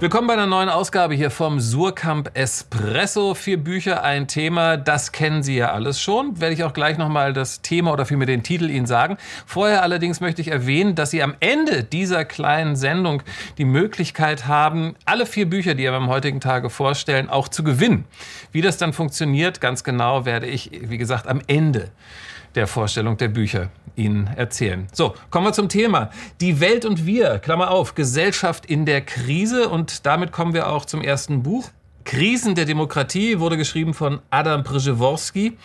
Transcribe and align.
Willkommen 0.00 0.28
bei 0.28 0.34
einer 0.34 0.46
neuen 0.46 0.68
Ausgabe 0.68 1.16
hier 1.16 1.28
vom 1.28 1.58
Surkamp 1.58 2.30
Espresso. 2.34 3.34
Vier 3.34 3.56
Bücher, 3.56 4.04
ein 4.04 4.28
Thema, 4.28 4.76
das 4.76 5.10
kennen 5.10 5.42
Sie 5.42 5.56
ja 5.56 5.72
alles 5.72 6.00
schon. 6.00 6.40
Werde 6.40 6.54
ich 6.54 6.62
auch 6.62 6.72
gleich 6.72 6.98
nochmal 6.98 7.32
das 7.32 7.62
Thema 7.62 7.92
oder 7.92 8.06
vielmehr 8.06 8.28
den 8.28 8.44
Titel 8.44 8.70
Ihnen 8.70 8.86
sagen. 8.86 9.16
Vorher 9.44 9.82
allerdings 9.82 10.20
möchte 10.20 10.40
ich 10.40 10.52
erwähnen, 10.52 10.94
dass 10.94 11.10
Sie 11.10 11.20
am 11.20 11.34
Ende 11.40 11.82
dieser 11.82 12.24
kleinen 12.24 12.76
Sendung 12.76 13.24
die 13.58 13.64
Möglichkeit 13.64 14.46
haben, 14.46 14.94
alle 15.04 15.26
vier 15.26 15.50
Bücher, 15.50 15.74
die 15.74 15.82
wir 15.82 15.92
am 15.92 16.06
heutigen 16.06 16.40
Tage 16.40 16.70
vorstellen, 16.70 17.28
auch 17.28 17.48
zu 17.48 17.64
gewinnen. 17.64 18.04
Wie 18.52 18.60
das 18.60 18.76
dann 18.76 18.92
funktioniert, 18.92 19.60
ganz 19.60 19.82
genau 19.82 20.24
werde 20.24 20.46
ich, 20.46 20.70
wie 20.80 20.98
gesagt, 20.98 21.26
am 21.26 21.42
Ende 21.48 21.90
der 22.54 22.68
Vorstellung 22.68 23.16
der 23.16 23.28
Bücher 23.28 23.68
Ihnen 23.98 24.28
erzählen. 24.36 24.86
So, 24.92 25.14
kommen 25.30 25.46
wir 25.46 25.52
zum 25.52 25.68
Thema. 25.68 26.10
Die 26.40 26.60
Welt 26.60 26.84
und 26.84 27.04
wir, 27.04 27.38
Klammer 27.38 27.70
auf, 27.70 27.94
Gesellschaft 27.94 28.64
in 28.66 28.86
der 28.86 29.02
Krise. 29.02 29.68
Und 29.68 30.06
damit 30.06 30.32
kommen 30.32 30.54
wir 30.54 30.68
auch 30.68 30.84
zum 30.84 31.02
ersten 31.02 31.42
Buch. 31.42 31.68
Krisen 32.04 32.54
der 32.54 32.64
Demokratie 32.64 33.38
wurde 33.38 33.58
geschrieben 33.58 33.92
von 33.92 34.20
Adam 34.30 34.64
Przeworski. 34.64 35.58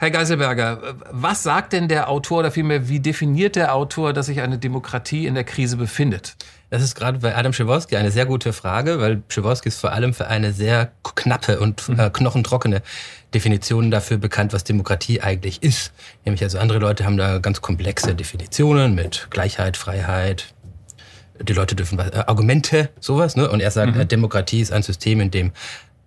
Herr 0.00 0.12
Geiselberger, 0.12 0.94
was 1.10 1.42
sagt 1.42 1.72
denn 1.72 1.88
der 1.88 2.08
Autor 2.08 2.38
oder 2.38 2.52
vielmehr, 2.52 2.88
wie 2.88 3.00
definiert 3.00 3.56
der 3.56 3.74
Autor, 3.74 4.12
dass 4.12 4.26
sich 4.26 4.40
eine 4.40 4.56
Demokratie 4.56 5.26
in 5.26 5.34
der 5.34 5.42
Krise 5.42 5.76
befindet? 5.76 6.36
Das 6.70 6.84
ist 6.84 6.94
gerade 6.94 7.18
bei 7.18 7.34
Adam 7.34 7.50
Przeworski 7.50 7.96
eine 7.96 8.12
sehr 8.12 8.24
gute 8.24 8.52
Frage, 8.52 9.00
weil 9.00 9.16
Przeworski 9.16 9.70
ist 9.70 9.80
vor 9.80 9.90
allem 9.90 10.14
für 10.14 10.28
eine 10.28 10.52
sehr 10.52 10.92
knappe 11.02 11.58
und 11.58 11.88
mhm. 11.88 11.98
äh, 11.98 12.10
knochentrockene 12.10 12.80
Definition 13.34 13.90
dafür 13.90 14.18
bekannt, 14.18 14.52
was 14.52 14.62
Demokratie 14.62 15.20
eigentlich 15.20 15.64
ist. 15.64 15.92
Nämlich 16.24 16.44
also 16.44 16.60
andere 16.60 16.78
Leute 16.78 17.04
haben 17.04 17.16
da 17.16 17.38
ganz 17.38 17.60
komplexe 17.60 18.14
Definitionen 18.14 18.94
mit 18.94 19.26
Gleichheit, 19.30 19.76
Freiheit. 19.76 20.54
Die 21.42 21.54
Leute 21.54 21.74
dürfen 21.74 21.98
äh, 21.98 22.22
Argumente, 22.24 22.90
sowas. 23.00 23.34
Ne? 23.34 23.50
Und 23.50 23.58
er 23.58 23.72
sagt, 23.72 23.96
mhm. 23.96 24.06
Demokratie 24.06 24.60
ist 24.60 24.72
ein 24.72 24.84
System, 24.84 25.20
in 25.20 25.32
dem 25.32 25.50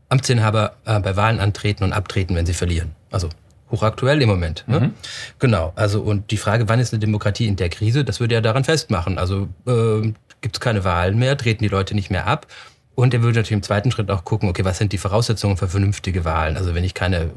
Amtsinhaber 0.08 0.78
äh, 0.86 0.98
bei 1.02 1.17
Wahlen 1.17 1.42
antreten 1.42 1.83
und 1.83 1.92
abtreten, 1.92 2.38
wenn 2.38 2.45
sie 2.45 2.53
verlieren. 2.53 2.95
Also 3.11 3.28
hochaktuell 3.72 4.22
im 4.22 4.30
Moment. 4.30 4.66
Ne? 4.67 4.80
Mhm. 4.80 4.94
Genau. 5.39 5.73
Also 5.75 6.02
und 6.02 6.31
die 6.31 6.38
Frage, 6.38 6.69
wann 6.69 6.80
ist 6.80 6.94
eine 6.94 7.00
Demokratie 7.00 7.47
in 7.47 7.55
der 7.55 7.69
Krise, 7.69 8.03
das 8.03 8.19
würde 8.19 8.36
er 8.36 8.41
daran 8.41 8.64
festmachen. 8.64 9.17
Also 9.17 9.47
äh, 9.66 10.14
gibt 10.41 10.58
es 10.58 10.59
keine 10.59 10.83
Wahlen 10.83 11.17
mehr, 11.17 11.38
treten 11.38 11.64
die 11.64 11.69
Leute 11.69 11.95
nicht 11.95 12.11
mehr 12.11 12.27
ab. 12.27 12.47
Und 12.94 13.14
er 13.14 13.22
würde 13.22 13.39
natürlich 13.39 13.53
im 13.53 13.64
zweiten 13.64 13.89
Schritt 13.89 14.11
auch 14.11 14.25
gucken, 14.25 14.49
okay, 14.49 14.66
was 14.66 14.77
sind 14.77 14.92
die 14.92 14.97
Voraussetzungen 14.97 15.55
für 15.55 15.67
vernünftige 15.67 16.25
Wahlen? 16.25 16.58
Also 16.58 16.75
wenn 16.75 16.83
ich 16.83 16.94
keine 16.94 17.31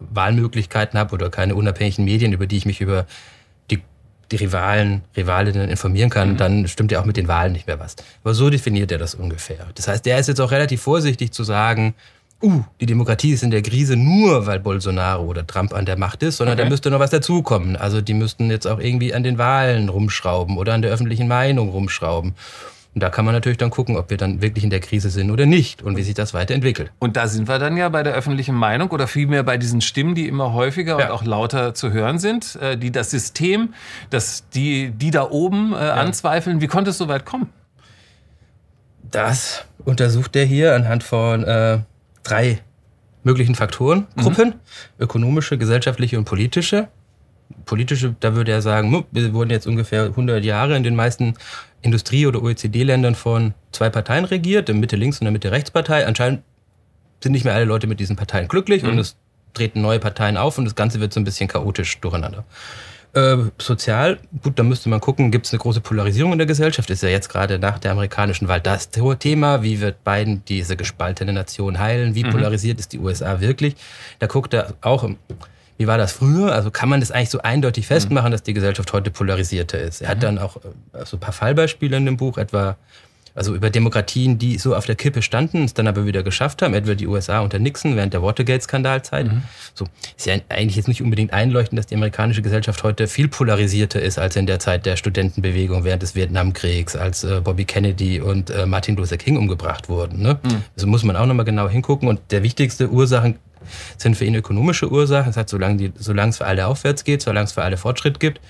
Wahlmöglichkeiten 0.00 0.98
habe 0.98 1.14
oder 1.14 1.30
keine 1.30 1.54
unabhängigen 1.54 2.04
Medien, 2.04 2.32
über 2.32 2.46
die 2.46 2.56
ich 2.56 2.66
mich 2.66 2.80
über 2.80 3.06
die, 3.70 3.80
die 4.32 4.36
Rivalen, 4.36 5.02
Rivalinnen 5.16 5.70
informieren 5.70 6.10
kann, 6.10 6.32
mhm. 6.32 6.36
dann 6.38 6.68
stimmt 6.68 6.90
ja 6.90 7.00
auch 7.00 7.04
mit 7.04 7.16
den 7.16 7.28
Wahlen 7.28 7.52
nicht 7.52 7.68
mehr 7.68 7.78
was. 7.78 7.94
Aber 8.24 8.34
so 8.34 8.50
definiert 8.50 8.90
er 8.90 8.98
das 8.98 9.14
ungefähr. 9.14 9.68
Das 9.76 9.86
heißt, 9.86 10.06
er 10.08 10.18
ist 10.18 10.26
jetzt 10.26 10.40
auch 10.40 10.50
relativ 10.50 10.82
vorsichtig 10.82 11.32
zu 11.32 11.44
sagen, 11.44 11.94
uh, 12.42 12.62
die 12.80 12.86
Demokratie 12.86 13.32
ist 13.32 13.42
in 13.42 13.50
der 13.50 13.62
Krise 13.62 13.96
nur, 13.96 14.46
weil 14.46 14.60
Bolsonaro 14.60 15.24
oder 15.24 15.46
Trump 15.46 15.74
an 15.74 15.86
der 15.86 15.98
Macht 15.98 16.22
ist, 16.22 16.38
sondern 16.38 16.54
okay. 16.54 16.64
da 16.64 16.70
müsste 16.70 16.90
noch 16.90 17.00
was 17.00 17.10
dazukommen. 17.10 17.76
Also 17.76 18.00
die 18.00 18.14
müssten 18.14 18.50
jetzt 18.50 18.66
auch 18.66 18.78
irgendwie 18.78 19.14
an 19.14 19.22
den 19.22 19.38
Wahlen 19.38 19.88
rumschrauben 19.88 20.58
oder 20.58 20.74
an 20.74 20.82
der 20.82 20.90
öffentlichen 20.90 21.28
Meinung 21.28 21.70
rumschrauben. 21.70 22.34
Und 22.96 23.02
da 23.02 23.10
kann 23.10 23.26
man 23.26 23.34
natürlich 23.34 23.58
dann 23.58 23.68
gucken, 23.68 23.98
ob 23.98 24.08
wir 24.08 24.16
dann 24.16 24.40
wirklich 24.40 24.64
in 24.64 24.70
der 24.70 24.80
Krise 24.80 25.10
sind 25.10 25.30
oder 25.30 25.44
nicht 25.44 25.82
und 25.82 25.98
wie 25.98 26.02
sich 26.02 26.14
das 26.14 26.32
weiterentwickelt. 26.32 26.90
Und 26.98 27.18
da 27.18 27.28
sind 27.28 27.46
wir 27.46 27.58
dann 27.58 27.76
ja 27.76 27.90
bei 27.90 28.02
der 28.02 28.14
öffentlichen 28.14 28.54
Meinung 28.54 28.88
oder 28.88 29.06
vielmehr 29.06 29.42
bei 29.42 29.58
diesen 29.58 29.82
Stimmen, 29.82 30.14
die 30.14 30.26
immer 30.26 30.54
häufiger 30.54 30.98
ja. 30.98 31.04
und 31.04 31.10
auch 31.12 31.22
lauter 31.22 31.74
zu 31.74 31.92
hören 31.92 32.18
sind, 32.18 32.56
äh, 32.56 32.78
die 32.78 32.90
das 32.90 33.10
System, 33.10 33.74
das, 34.08 34.48
die, 34.48 34.92
die 34.92 35.10
da 35.10 35.28
oben 35.30 35.74
äh, 35.74 35.88
ja. 35.88 35.92
anzweifeln. 35.92 36.62
Wie 36.62 36.68
konnte 36.68 36.88
es 36.88 36.96
so 36.96 37.06
weit 37.06 37.26
kommen? 37.26 37.50
Das 39.10 39.66
untersucht 39.84 40.34
er 40.34 40.46
hier 40.46 40.74
anhand 40.74 41.02
von 41.02 41.44
äh, 41.44 41.80
drei 42.28 42.60
möglichen 43.22 43.54
Faktoren, 43.54 44.06
mhm. 44.14 44.20
Gruppen, 44.20 44.48
mhm. 44.48 44.54
ökonomische, 44.98 45.58
gesellschaftliche 45.58 46.18
und 46.18 46.24
politische. 46.24 46.88
Politische, 47.64 48.16
da 48.20 48.34
würde 48.34 48.52
er 48.52 48.62
sagen, 48.62 49.04
wir 49.12 49.32
wurden 49.32 49.50
jetzt 49.50 49.66
ungefähr 49.66 50.04
100 50.04 50.44
Jahre 50.44 50.76
in 50.76 50.82
den 50.82 50.96
meisten 50.96 51.34
Industrie- 51.82 52.26
oder 52.26 52.42
OECD-Ländern 52.42 53.14
von 53.14 53.54
zwei 53.70 53.88
Parteien 53.88 54.24
regiert, 54.24 54.68
der 54.68 54.74
Mitte-Links- 54.74 55.20
und 55.20 55.26
der 55.26 55.32
Mitte-Rechts-Partei. 55.32 56.06
Anscheinend 56.06 56.42
sind 57.22 57.32
nicht 57.32 57.44
mehr 57.44 57.54
alle 57.54 57.64
Leute 57.64 57.86
mit 57.86 58.00
diesen 58.00 58.16
Parteien 58.16 58.48
glücklich 58.48 58.82
mhm. 58.82 58.90
und 58.90 58.98
es 58.98 59.16
treten 59.54 59.80
neue 59.80 59.98
Parteien 59.98 60.36
auf 60.36 60.58
und 60.58 60.64
das 60.64 60.74
Ganze 60.74 61.00
wird 61.00 61.12
so 61.12 61.20
ein 61.20 61.24
bisschen 61.24 61.48
chaotisch 61.48 62.00
durcheinander. 62.00 62.44
Äh, 63.16 63.50
sozial, 63.56 64.18
gut, 64.42 64.58
da 64.58 64.62
müsste 64.62 64.90
man 64.90 65.00
gucken, 65.00 65.30
gibt 65.30 65.46
es 65.46 65.52
eine 65.52 65.58
große 65.58 65.80
Polarisierung 65.80 66.32
in 66.32 66.38
der 66.38 66.46
Gesellschaft? 66.46 66.90
Ist 66.90 67.02
ja 67.02 67.08
jetzt 67.08 67.30
gerade 67.30 67.58
nach 67.58 67.78
der 67.78 67.92
amerikanischen 67.92 68.46
Wahl 68.46 68.60
das 68.60 68.90
Thema. 68.90 69.62
Wie 69.62 69.80
wird 69.80 70.04
Biden 70.04 70.42
diese 70.46 70.76
gespaltene 70.76 71.32
Nation 71.32 71.78
heilen? 71.78 72.14
Wie 72.14 72.24
mhm. 72.24 72.30
polarisiert 72.30 72.78
ist 72.78 72.92
die 72.92 72.98
USA 72.98 73.40
wirklich? 73.40 73.74
Da 74.18 74.26
guckt 74.26 74.52
er 74.52 74.74
auch, 74.82 75.08
wie 75.78 75.86
war 75.86 75.96
das 75.96 76.12
früher? 76.12 76.52
Also 76.52 76.70
kann 76.70 76.90
man 76.90 77.00
das 77.00 77.10
eigentlich 77.10 77.30
so 77.30 77.40
eindeutig 77.40 77.86
festmachen, 77.86 78.28
mhm. 78.28 78.32
dass 78.32 78.42
die 78.42 78.52
Gesellschaft 78.52 78.92
heute 78.92 79.10
polarisierter 79.10 79.78
ist? 79.78 80.02
Er 80.02 80.08
hat 80.08 80.18
mhm. 80.18 80.22
dann 80.22 80.38
auch 80.38 80.56
äh, 80.56 81.04
so 81.06 81.16
ein 81.16 81.20
paar 81.20 81.32
Fallbeispiele 81.32 81.96
in 81.96 82.04
dem 82.04 82.18
Buch, 82.18 82.36
etwa 82.36 82.76
also 83.36 83.54
über 83.54 83.70
Demokratien, 83.70 84.38
die 84.38 84.58
so 84.58 84.74
auf 84.74 84.86
der 84.86 84.94
Kippe 84.94 85.20
standen, 85.20 85.64
es 85.64 85.74
dann 85.74 85.86
aber 85.86 86.06
wieder 86.06 86.22
geschafft 86.22 86.62
haben, 86.62 86.72
etwa 86.72 86.94
die 86.94 87.06
USA 87.06 87.40
unter 87.40 87.58
Nixon 87.58 87.94
während 87.94 88.14
der 88.14 88.22
Watergate-Skandalzeit. 88.22 89.26
Mhm. 89.26 89.42
So 89.74 89.86
ist 90.16 90.26
ja 90.26 90.36
eigentlich 90.48 90.76
jetzt 90.76 90.88
nicht 90.88 91.02
unbedingt 91.02 91.32
einleuchtend, 91.34 91.78
dass 91.78 91.86
die 91.86 91.94
amerikanische 91.94 92.40
Gesellschaft 92.40 92.82
heute 92.82 93.06
viel 93.06 93.28
polarisierter 93.28 94.00
ist 94.00 94.18
als 94.18 94.36
in 94.36 94.46
der 94.46 94.58
Zeit 94.58 94.86
der 94.86 94.96
Studentenbewegung 94.96 95.84
während 95.84 96.02
des 96.02 96.14
Vietnamkriegs, 96.14 96.96
als 96.96 97.24
äh, 97.24 97.40
Bobby 97.44 97.66
Kennedy 97.66 98.20
und 98.20 98.48
äh, 98.48 98.64
Martin 98.64 98.96
Luther 98.96 99.18
King 99.18 99.36
umgebracht 99.36 99.90
wurden. 99.90 100.22
Ne? 100.22 100.38
Mhm. 100.42 100.62
Also 100.74 100.86
muss 100.86 101.04
man 101.04 101.14
auch 101.14 101.26
nochmal 101.26 101.44
genau 101.44 101.68
hingucken. 101.68 102.08
Und 102.08 102.20
der 102.30 102.42
wichtigste 102.42 102.88
Ursachen 102.90 103.36
sind 103.98 104.16
für 104.16 104.24
ihn 104.24 104.34
ökonomische 104.34 104.90
Ursachen. 104.90 105.26
Das 105.26 105.36
heißt, 105.36 105.50
solange, 105.50 105.76
die, 105.76 105.92
solange 105.96 106.30
es 106.30 106.38
für 106.38 106.46
alle 106.46 106.66
aufwärts 106.66 107.04
geht, 107.04 107.20
solange 107.20 107.44
es 107.44 107.52
für 107.52 107.62
alle 107.62 107.76
Fortschritt 107.76 108.18
gibt, 108.18 108.40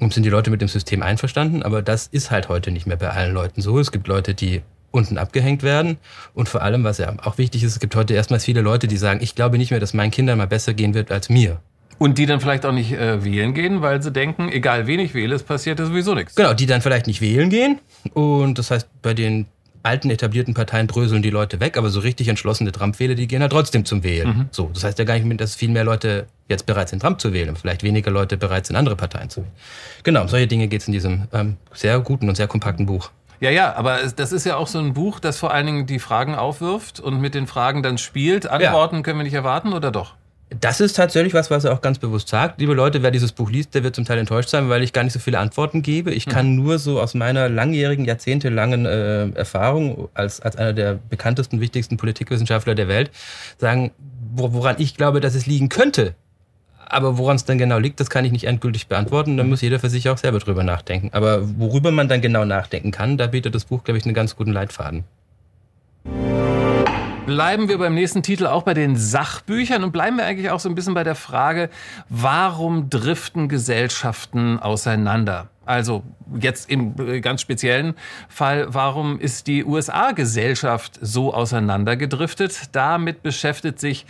und 0.00 0.12
sind 0.12 0.24
die 0.24 0.30
Leute 0.30 0.50
mit 0.50 0.60
dem 0.60 0.68
System 0.68 1.02
einverstanden, 1.02 1.62
aber 1.62 1.82
das 1.82 2.06
ist 2.06 2.30
halt 2.30 2.48
heute 2.48 2.70
nicht 2.70 2.86
mehr 2.86 2.96
bei 2.96 3.10
allen 3.10 3.32
Leuten 3.32 3.60
so. 3.60 3.78
Es 3.78 3.92
gibt 3.92 4.08
Leute, 4.08 4.34
die 4.34 4.62
unten 4.90 5.18
abgehängt 5.18 5.62
werden. 5.62 5.98
Und 6.34 6.48
vor 6.48 6.62
allem, 6.62 6.84
was 6.84 6.98
ja 6.98 7.12
auch 7.24 7.36
wichtig 7.36 7.64
ist, 7.64 7.72
es 7.72 7.80
gibt 7.80 7.96
heute 7.96 8.14
erstmals 8.14 8.44
viele 8.44 8.60
Leute, 8.60 8.86
die 8.86 8.96
sagen, 8.96 9.20
ich 9.22 9.34
glaube 9.34 9.58
nicht 9.58 9.70
mehr, 9.70 9.80
dass 9.80 9.92
meinen 9.92 10.12
Kindern 10.12 10.38
mal 10.38 10.46
besser 10.46 10.72
gehen 10.72 10.94
wird 10.94 11.10
als 11.10 11.28
mir. 11.28 11.60
Und 11.98 12.18
die 12.18 12.26
dann 12.26 12.40
vielleicht 12.40 12.66
auch 12.66 12.72
nicht 12.72 12.92
äh, 12.92 13.24
wählen 13.24 13.54
gehen, 13.54 13.82
weil 13.82 14.02
sie 14.02 14.10
denken, 14.10 14.48
egal 14.50 14.86
wen 14.86 15.00
ich 15.00 15.14
wähle, 15.14 15.34
es 15.34 15.42
passiert 15.42 15.78
ja 15.78 15.86
sowieso 15.86 16.14
nichts. 16.14 16.34
Genau, 16.34 16.54
die 16.54 16.66
dann 16.66 16.80
vielleicht 16.80 17.06
nicht 17.06 17.20
wählen 17.20 17.50
gehen. 17.50 17.80
Und 18.14 18.58
das 18.58 18.70
heißt, 18.70 18.88
bei 19.02 19.14
den 19.14 19.46
alten 19.84 20.10
etablierten 20.10 20.54
Parteien 20.54 20.86
dröseln 20.86 21.22
die 21.22 21.30
Leute 21.30 21.60
weg, 21.60 21.76
aber 21.76 21.90
so 21.90 22.00
richtig 22.00 22.28
entschlossene 22.28 22.72
Trump-Wähler, 22.72 23.14
die 23.14 23.28
gehen 23.28 23.42
halt 23.42 23.52
trotzdem 23.52 23.84
zum 23.84 24.02
Wählen. 24.02 24.28
Mhm. 24.28 24.48
So, 24.50 24.70
das 24.72 24.82
heißt 24.82 24.98
ja 24.98 25.04
gar 25.04 25.18
nicht, 25.18 25.40
dass 25.40 25.54
viel 25.54 25.68
mehr 25.68 25.84
Leute 25.84 26.26
jetzt 26.48 26.66
bereit 26.66 26.88
sind, 26.88 27.00
Trump 27.00 27.20
zu 27.20 27.32
wählen, 27.32 27.54
vielleicht 27.54 27.82
weniger 27.82 28.10
Leute 28.10 28.36
bereit 28.36 28.66
sind, 28.66 28.76
andere 28.76 28.96
Parteien 28.96 29.30
zu 29.30 29.42
wählen. 29.42 29.52
Genau, 30.02 30.22
um 30.22 30.28
solche 30.28 30.46
Dinge 30.46 30.68
geht 30.68 30.80
es 30.80 30.88
in 30.88 30.92
diesem 30.92 31.28
ähm, 31.32 31.56
sehr 31.72 32.00
guten 32.00 32.28
und 32.28 32.36
sehr 32.36 32.48
kompakten 32.48 32.86
Buch. 32.86 33.10
Ja, 33.40 33.50
ja, 33.50 33.74
aber 33.74 33.98
das 34.16 34.32
ist 34.32 34.46
ja 34.46 34.56
auch 34.56 34.68
so 34.68 34.78
ein 34.78 34.94
Buch, 34.94 35.20
das 35.20 35.38
vor 35.38 35.52
allen 35.52 35.66
Dingen 35.66 35.86
die 35.86 35.98
Fragen 35.98 36.34
aufwirft 36.34 37.00
und 37.00 37.20
mit 37.20 37.34
den 37.34 37.46
Fragen 37.46 37.82
dann 37.82 37.98
spielt. 37.98 38.46
Antworten 38.46 38.96
ja. 38.96 39.02
können 39.02 39.18
wir 39.18 39.24
nicht 39.24 39.34
erwarten 39.34 39.74
oder 39.74 39.90
doch? 39.90 40.14
Das 40.50 40.80
ist 40.80 40.94
tatsächlich 40.94 41.34
was, 41.34 41.50
was 41.50 41.64
er 41.64 41.72
auch 41.72 41.80
ganz 41.80 41.98
bewusst 41.98 42.28
sagt. 42.28 42.60
Liebe 42.60 42.74
Leute, 42.74 43.02
wer 43.02 43.10
dieses 43.10 43.32
Buch 43.32 43.50
liest, 43.50 43.74
der 43.74 43.82
wird 43.82 43.96
zum 43.96 44.04
Teil 44.04 44.18
enttäuscht 44.18 44.50
sein, 44.50 44.68
weil 44.68 44.82
ich 44.82 44.92
gar 44.92 45.02
nicht 45.02 45.12
so 45.12 45.18
viele 45.18 45.38
Antworten 45.38 45.82
gebe. 45.82 46.12
Ich 46.12 46.26
kann 46.26 46.50
mhm. 46.50 46.56
nur 46.62 46.78
so 46.78 47.00
aus 47.00 47.14
meiner 47.14 47.48
langjährigen, 47.48 48.04
jahrzehntelangen 48.04 48.86
äh, 48.86 49.30
Erfahrung 49.30 50.08
als, 50.14 50.40
als 50.40 50.56
einer 50.56 50.72
der 50.72 50.98
bekanntesten, 51.08 51.60
wichtigsten 51.60 51.96
Politikwissenschaftler 51.96 52.74
der 52.74 52.88
Welt 52.88 53.10
sagen, 53.58 53.90
woran 54.34 54.76
ich 54.78 54.96
glaube, 54.96 55.20
dass 55.20 55.34
es 55.34 55.46
liegen 55.46 55.68
könnte. 55.68 56.14
Aber 56.86 57.18
woran 57.18 57.36
es 57.36 57.44
dann 57.44 57.58
genau 57.58 57.78
liegt, 57.78 57.98
das 57.98 58.10
kann 58.10 58.24
ich 58.24 58.32
nicht 58.32 58.44
endgültig 58.44 58.86
beantworten. 58.86 59.36
Da 59.36 59.44
muss 59.44 59.62
jeder 59.62 59.80
für 59.80 59.88
sich 59.88 60.08
auch 60.10 60.18
selber 60.18 60.38
drüber 60.38 60.62
nachdenken. 60.62 61.10
Aber 61.12 61.40
worüber 61.58 61.90
man 61.90 62.08
dann 62.08 62.20
genau 62.20 62.44
nachdenken 62.44 62.90
kann, 62.90 63.16
da 63.16 63.26
bietet 63.26 63.54
das 63.54 63.64
Buch, 63.64 63.82
glaube 63.82 63.98
ich, 63.98 64.04
einen 64.04 64.14
ganz 64.14 64.36
guten 64.36 64.52
Leitfaden. 64.52 65.04
Bleiben 67.26 67.68
wir 67.68 67.78
beim 67.78 67.94
nächsten 67.94 68.22
Titel 68.22 68.46
auch 68.46 68.64
bei 68.64 68.74
den 68.74 68.96
Sachbüchern 68.96 69.82
und 69.82 69.92
bleiben 69.92 70.18
wir 70.18 70.26
eigentlich 70.26 70.50
auch 70.50 70.60
so 70.60 70.68
ein 70.68 70.74
bisschen 70.74 70.92
bei 70.92 71.04
der 71.04 71.14
Frage, 71.14 71.70
warum 72.10 72.90
driften 72.90 73.48
Gesellschaften 73.48 74.58
auseinander? 74.58 75.48
Also 75.66 76.02
jetzt 76.40 76.70
im 76.70 76.94
äh, 76.98 77.20
ganz 77.20 77.40
speziellen 77.40 77.94
Fall, 78.28 78.66
warum 78.68 79.18
ist 79.18 79.46
die 79.46 79.64
USA-Gesellschaft 79.64 80.98
so 81.00 81.32
auseinandergedriftet? 81.32 82.70
Damit 82.72 83.22
beschäftigt 83.22 83.78
sich 83.78 84.06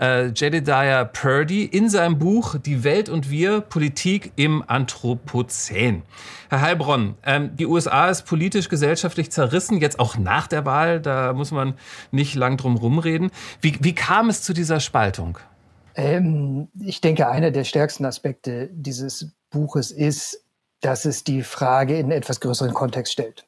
äh, 0.00 0.26
Jedediah 0.28 1.04
Purdy 1.04 1.64
in 1.64 1.88
seinem 1.88 2.18
Buch 2.18 2.56
Die 2.58 2.84
Welt 2.84 3.08
und 3.08 3.30
wir, 3.30 3.60
Politik 3.60 4.32
im 4.36 4.64
Anthropozän. 4.66 6.02
Herr 6.48 6.60
Heilbronn, 6.60 7.16
ähm, 7.24 7.56
die 7.56 7.66
USA 7.66 8.08
ist 8.08 8.22
politisch, 8.24 8.68
gesellschaftlich 8.68 9.30
zerrissen, 9.30 9.80
jetzt 9.80 9.98
auch 9.98 10.16
nach 10.16 10.46
der 10.46 10.64
Wahl, 10.64 11.00
da 11.00 11.32
muss 11.32 11.50
man 11.50 11.74
nicht 12.10 12.34
lang 12.34 12.56
drum 12.56 12.76
rumreden. 12.76 13.30
Wie, 13.60 13.76
wie 13.80 13.94
kam 13.94 14.28
es 14.28 14.42
zu 14.42 14.52
dieser 14.52 14.80
Spaltung? 14.80 15.38
Ähm, 15.96 16.68
ich 16.78 17.00
denke, 17.00 17.28
einer 17.28 17.50
der 17.50 17.64
stärksten 17.64 18.04
Aspekte 18.04 18.68
dieses 18.72 19.34
Buches 19.50 19.90
ist, 19.90 20.45
dass 20.86 21.04
es 21.04 21.24
die 21.24 21.42
Frage 21.42 21.98
in 21.98 22.12
etwas 22.12 22.38
größeren 22.38 22.72
Kontext 22.72 23.12
stellt. 23.12 23.44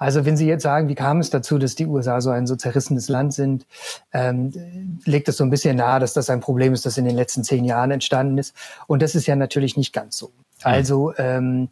Also 0.00 0.24
wenn 0.24 0.36
Sie 0.36 0.48
jetzt 0.48 0.64
sagen, 0.64 0.88
wie 0.88 0.96
kam 0.96 1.20
es 1.20 1.30
dazu, 1.30 1.56
dass 1.56 1.76
die 1.76 1.86
USA 1.86 2.20
so 2.20 2.30
ein 2.30 2.48
so 2.48 2.56
zerrissenes 2.56 3.08
Land 3.08 3.32
sind, 3.32 3.64
ähm, 4.12 4.50
legt 5.04 5.28
es 5.28 5.36
so 5.36 5.44
ein 5.44 5.50
bisschen 5.50 5.76
nahe, 5.76 6.00
dass 6.00 6.14
das 6.14 6.30
ein 6.30 6.40
Problem 6.40 6.74
ist, 6.74 6.84
das 6.84 6.98
in 6.98 7.04
den 7.04 7.14
letzten 7.14 7.44
zehn 7.44 7.64
Jahren 7.64 7.92
entstanden 7.92 8.38
ist. 8.38 8.56
Und 8.88 9.02
das 9.02 9.14
ist 9.14 9.28
ja 9.28 9.36
natürlich 9.36 9.76
nicht 9.76 9.92
ganz 9.92 10.16
so. 10.16 10.32
Also 10.64 11.14
ähm, 11.16 11.68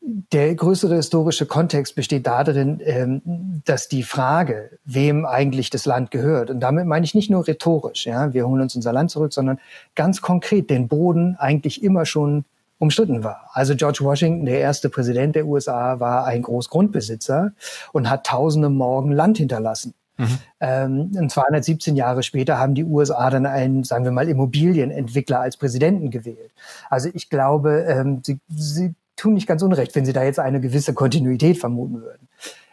der 0.00 0.54
größere 0.54 0.96
historische 0.96 1.44
Kontext 1.44 1.94
besteht 1.94 2.26
darin, 2.26 2.80
ähm, 2.82 3.60
dass 3.66 3.88
die 3.88 4.02
Frage, 4.02 4.78
wem 4.86 5.26
eigentlich 5.26 5.68
das 5.68 5.84
Land 5.84 6.10
gehört, 6.10 6.48
und 6.48 6.60
damit 6.60 6.86
meine 6.86 7.04
ich 7.04 7.14
nicht 7.14 7.28
nur 7.28 7.46
rhetorisch, 7.46 8.06
ja, 8.06 8.32
wir 8.32 8.48
holen 8.48 8.62
uns 8.62 8.74
unser 8.74 8.94
Land 8.94 9.10
zurück, 9.10 9.34
sondern 9.34 9.60
ganz 9.94 10.22
konkret 10.22 10.70
den 10.70 10.88
Boden 10.88 11.36
eigentlich 11.38 11.82
immer 11.82 12.06
schon 12.06 12.46
umstritten 12.80 13.22
war. 13.22 13.50
Also 13.52 13.76
George 13.76 13.98
Washington, 14.00 14.46
der 14.46 14.58
erste 14.58 14.88
Präsident 14.88 15.36
der 15.36 15.46
USA, 15.46 16.00
war 16.00 16.24
ein 16.24 16.42
Großgrundbesitzer 16.42 17.52
und 17.92 18.10
hat 18.10 18.26
tausende 18.26 18.70
Morgen 18.70 19.12
Land 19.12 19.38
hinterlassen. 19.38 19.94
Mhm. 20.16 20.38
Ähm, 20.60 21.10
und 21.16 21.30
217 21.30 21.94
Jahre 21.94 22.22
später 22.22 22.58
haben 22.58 22.74
die 22.74 22.84
USA 22.84 23.30
dann 23.30 23.46
einen, 23.46 23.84
sagen 23.84 24.04
wir 24.04 24.12
mal, 24.12 24.28
Immobilienentwickler 24.28 25.40
als 25.40 25.56
Präsidenten 25.56 26.10
gewählt. 26.10 26.52
Also 26.88 27.10
ich 27.12 27.28
glaube, 27.28 27.84
ähm, 27.86 28.22
sie, 28.24 28.40
sie 28.48 28.94
tun 29.16 29.34
nicht 29.34 29.46
ganz 29.46 29.62
unrecht, 29.62 29.94
wenn 29.94 30.06
sie 30.06 30.14
da 30.14 30.24
jetzt 30.24 30.38
eine 30.38 30.60
gewisse 30.60 30.94
Kontinuität 30.94 31.58
vermuten 31.58 32.00
würden. 32.02 32.28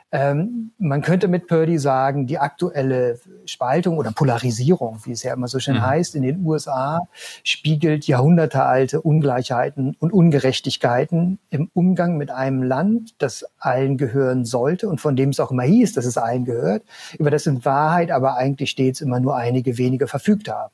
Ähm, 0.09 0.71
man 0.77 1.01
könnte 1.01 1.27
mit 1.27 1.47
Purdy 1.47 1.77
sagen, 1.77 2.27
die 2.27 2.39
aktuelle 2.39 3.19
Spaltung 3.45 3.97
oder 3.97 4.11
Polarisierung, 4.13 4.99
wie 5.03 5.11
es 5.11 5.23
ja 5.23 5.33
immer 5.33 5.49
so 5.49 5.59
schön 5.59 5.75
mhm. 5.75 5.85
heißt, 5.85 6.15
in 6.15 6.21
den 6.21 6.45
USA 6.45 7.07
spiegelt 7.43 8.07
jahrhundertealte 8.07 9.01
Ungleichheiten 9.01 9.97
und 9.99 10.13
Ungerechtigkeiten 10.13 11.39
im 11.49 11.69
Umgang 11.73 12.15
mit 12.15 12.31
einem 12.31 12.63
Land, 12.63 13.15
das 13.17 13.45
allen 13.59 13.97
gehören 13.97 14.45
sollte 14.45 14.87
und 14.87 15.01
von 15.01 15.17
dem 15.17 15.29
es 15.29 15.41
auch 15.41 15.51
immer 15.51 15.63
hieß, 15.63 15.93
dass 15.93 16.05
es 16.05 16.17
allen 16.17 16.45
gehört, 16.45 16.83
über 17.19 17.29
das 17.29 17.45
in 17.45 17.65
Wahrheit 17.65 18.09
aber 18.09 18.37
eigentlich 18.37 18.69
stets 18.69 19.01
immer 19.01 19.19
nur 19.19 19.35
einige 19.35 19.77
wenige 19.77 20.07
verfügt 20.07 20.47
haben. 20.47 20.73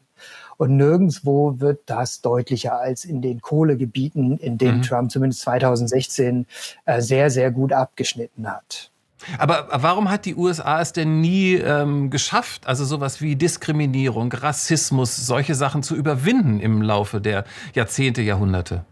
Und 0.58 0.78
nirgendwo 0.78 1.60
wird 1.60 1.82
das 1.88 2.22
deutlicher 2.22 2.80
als 2.80 3.04
in 3.04 3.22
den 3.22 3.42
Kohlegebieten, 3.42 4.38
in 4.38 4.60
denen 4.60 4.78
mhm. 4.78 4.84
Trump 4.84 5.12
zumindest 5.12 5.42
2016 5.42 6.46
äh, 6.86 7.02
sehr, 7.02 7.32
sehr 7.32 7.50
gut 7.50 7.74
abgeschnitten 7.74 8.48
hat. 8.48 8.93
Aber 9.38 9.68
warum 9.72 10.10
hat 10.10 10.26
die 10.26 10.36
USA 10.36 10.82
es 10.82 10.94
denn 10.94 11.22
nie 11.22 11.56
ähm, 11.56 12.10
geschafft, 12.10 12.68
also 12.68 12.86
sowas 12.86 13.22
wie 13.22 13.36
Diskriminierung, 13.36 14.32
Rassismus, 14.32 15.16
solche 15.16 15.56
Sachen 15.56 15.84
zu 15.84 15.96
überwinden 15.96 16.60
im 16.60 16.82
Laufe 16.82 17.22
der 17.22 17.46
Jahrzehnte, 17.74 18.22
Jahrhunderte? 18.22 18.86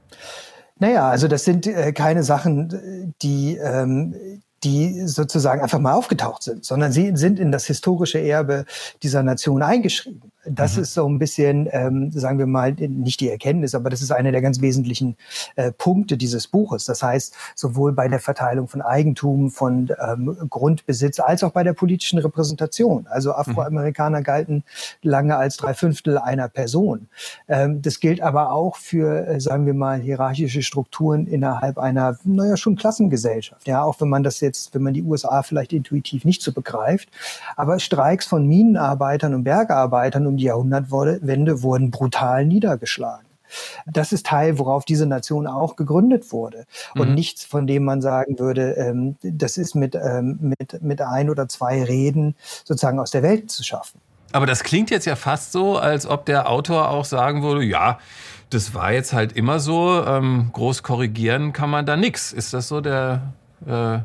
Naja, 0.79 1.09
also 1.09 1.27
das 1.27 1.43
sind 1.43 1.67
äh, 1.67 1.93
keine 1.93 2.23
Sachen, 2.23 3.13
die, 3.21 3.55
ähm, 3.57 4.15
die 4.63 5.07
sozusagen 5.07 5.61
einfach 5.61 5.79
mal 5.79 5.93
aufgetaucht 5.93 6.43
sind, 6.43 6.65
sondern 6.65 6.91
sie 6.91 7.11
sind 7.15 7.39
in 7.39 7.51
das 7.51 7.65
historische 7.65 8.19
Erbe 8.19 8.65
dieser 9.03 9.21
Nation 9.21 9.61
eingeschrieben. 9.61 10.31
Das 10.45 10.75
mhm. 10.75 10.83
ist 10.83 10.93
so 10.93 11.07
ein 11.07 11.19
bisschen, 11.19 11.67
ähm, 11.71 12.11
sagen 12.11 12.39
wir 12.39 12.47
mal, 12.47 12.73
nicht 12.73 13.19
die 13.19 13.29
Erkenntnis, 13.29 13.75
aber 13.75 13.89
das 13.89 14.01
ist 14.01 14.11
einer 14.11 14.31
der 14.31 14.41
ganz 14.41 14.61
wesentlichen 14.61 15.15
äh, 15.55 15.71
Punkte 15.71 16.17
dieses 16.17 16.47
Buches. 16.47 16.85
Das 16.85 17.03
heißt, 17.03 17.35
sowohl 17.55 17.93
bei 17.93 18.07
der 18.07 18.19
Verteilung 18.19 18.67
von 18.67 18.81
Eigentum, 18.81 19.51
von 19.51 19.91
ähm, 20.01 20.35
Grundbesitz, 20.49 21.19
als 21.19 21.43
auch 21.43 21.51
bei 21.51 21.63
der 21.63 21.73
politischen 21.73 22.17
Repräsentation. 22.19 23.05
Also 23.09 23.33
Afroamerikaner 23.33 24.19
mhm. 24.19 24.23
galten 24.23 24.63
lange 25.03 25.37
als 25.37 25.57
drei 25.57 25.73
Fünftel 25.73 26.17
einer 26.17 26.47
Person. 26.47 27.07
Ähm, 27.47 27.81
das 27.81 27.99
gilt 27.99 28.21
aber 28.21 28.51
auch 28.51 28.77
für, 28.77 29.27
äh, 29.27 29.39
sagen 29.39 29.65
wir 29.65 29.73
mal, 29.75 29.99
hierarchische 29.99 30.63
Strukturen 30.63 31.27
innerhalb 31.27 31.77
einer, 31.77 32.17
naja, 32.23 32.57
schon 32.57 32.75
Klassengesellschaft. 32.75 33.67
Ja, 33.67 33.83
auch 33.83 34.01
wenn 34.01 34.09
man 34.09 34.23
das 34.23 34.39
jetzt, 34.39 34.73
wenn 34.73 34.81
man 34.81 34.93
die 34.93 35.03
USA 35.03 35.43
vielleicht 35.43 35.73
intuitiv 35.73 36.25
nicht 36.25 36.41
so 36.41 36.51
begreift. 36.51 37.09
Aber 37.55 37.79
Streiks 37.79 38.25
von 38.25 38.47
Minenarbeitern 38.47 39.33
und 39.33 39.43
Bergarbeitern 39.43 40.30
um 40.31 40.37
die 40.37 40.45
Jahrhundertwende 40.45 41.61
wurden 41.61 41.91
brutal 41.91 42.45
niedergeschlagen. 42.45 43.27
Das 43.85 44.13
ist 44.13 44.25
Teil, 44.25 44.59
worauf 44.59 44.85
diese 44.85 45.05
Nation 45.05 45.45
auch 45.45 45.75
gegründet 45.75 46.31
wurde. 46.31 46.65
Und 46.95 47.09
mhm. 47.09 47.15
nichts, 47.15 47.43
von 47.43 47.67
dem 47.67 47.83
man 47.83 48.01
sagen 48.01 48.39
würde, 48.39 48.75
ähm, 48.77 49.17
das 49.21 49.57
ist 49.57 49.75
mit, 49.75 49.93
ähm, 49.95 50.55
mit, 50.57 50.81
mit 50.81 51.01
ein 51.01 51.29
oder 51.29 51.49
zwei 51.49 51.83
Reden 51.83 52.35
sozusagen 52.63 52.99
aus 52.99 53.11
der 53.11 53.23
Welt 53.23 53.51
zu 53.51 53.63
schaffen. 53.63 53.99
Aber 54.31 54.45
das 54.45 54.63
klingt 54.63 54.89
jetzt 54.89 55.05
ja 55.05 55.17
fast 55.17 55.51
so, 55.51 55.77
als 55.77 56.05
ob 56.07 56.25
der 56.25 56.49
Autor 56.49 56.89
auch 56.89 57.03
sagen 57.03 57.43
würde, 57.43 57.63
ja, 57.65 57.99
das 58.49 58.73
war 58.73 58.93
jetzt 58.93 59.11
halt 59.11 59.33
immer 59.33 59.59
so, 59.59 60.01
ähm, 60.05 60.49
groß 60.53 60.83
korrigieren 60.83 61.51
kann 61.51 61.69
man 61.69 61.85
da 61.85 61.97
nichts. 61.97 62.31
Ist 62.31 62.53
das 62.53 62.69
so 62.69 62.79
der, 62.79 63.33
äh, 63.65 63.99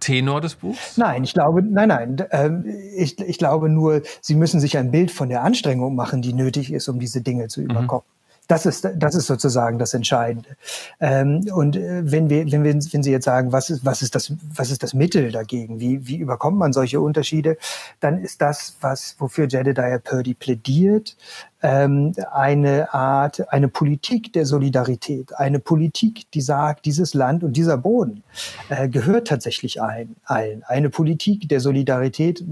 Tenor 0.00 0.40
des 0.40 0.56
Buchs? 0.56 0.96
Nein, 0.96 1.24
ich 1.24 1.34
glaube, 1.34 1.62
nein, 1.62 1.88
nein. 1.88 2.16
Ähm, 2.30 2.64
ich, 2.96 3.18
ich 3.20 3.38
glaube 3.38 3.68
nur, 3.68 4.02
Sie 4.20 4.34
müssen 4.34 4.60
sich 4.60 4.76
ein 4.78 4.90
Bild 4.90 5.10
von 5.10 5.28
der 5.28 5.42
Anstrengung 5.42 5.94
machen, 5.94 6.22
die 6.22 6.32
nötig 6.32 6.72
ist, 6.72 6.88
um 6.88 6.98
diese 6.98 7.20
Dinge 7.22 7.48
zu 7.48 7.60
mhm. 7.60 7.70
überkommen. 7.70 8.04
Das 8.48 8.64
ist, 8.64 8.88
das 8.96 9.14
ist 9.14 9.26
sozusagen 9.26 9.78
das 9.78 9.92
Entscheidende. 9.94 10.56
Ähm, 11.00 11.46
und 11.52 11.76
äh, 11.76 12.10
wenn 12.10 12.30
wir, 12.30 12.50
wenn 12.50 12.62
wir, 12.62 12.74
wenn 12.74 13.02
Sie 13.02 13.10
jetzt 13.10 13.24
sagen, 13.24 13.52
was 13.52 13.70
ist, 13.70 13.84
was 13.84 14.02
ist 14.02 14.14
das, 14.14 14.32
was 14.54 14.70
ist 14.70 14.82
das 14.82 14.94
Mittel 14.94 15.32
dagegen? 15.32 15.80
Wie, 15.80 16.06
wie 16.06 16.16
überkommt 16.16 16.56
man 16.56 16.72
solche 16.72 17.00
Unterschiede? 17.00 17.56
Dann 18.00 18.18
ist 18.18 18.40
das, 18.40 18.76
was, 18.80 19.16
wofür 19.18 19.48
Jedediah 19.48 19.98
Purdy 19.98 20.34
plädiert, 20.34 21.16
ähm, 21.62 22.12
eine 22.32 22.92
Art, 22.94 23.52
eine 23.52 23.68
Politik 23.68 24.32
der 24.32 24.46
Solidarität, 24.46 25.34
eine 25.34 25.58
Politik, 25.58 26.30
die 26.32 26.40
sagt, 26.40 26.84
dieses 26.84 27.14
Land 27.14 27.42
und 27.42 27.54
dieser 27.54 27.76
Boden 27.78 28.22
äh, 28.68 28.88
gehört 28.88 29.28
tatsächlich 29.28 29.82
allen, 29.82 30.16
allen. 30.24 30.62
Eine 30.64 30.90
Politik 30.90 31.48
der 31.48 31.60
Solidarität 31.60 32.44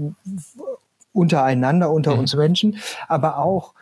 untereinander, 1.13 1.91
unter 1.91 2.13
mhm. 2.13 2.19
uns 2.19 2.35
Menschen, 2.35 2.77
aber 3.07 3.37
auch 3.37 3.73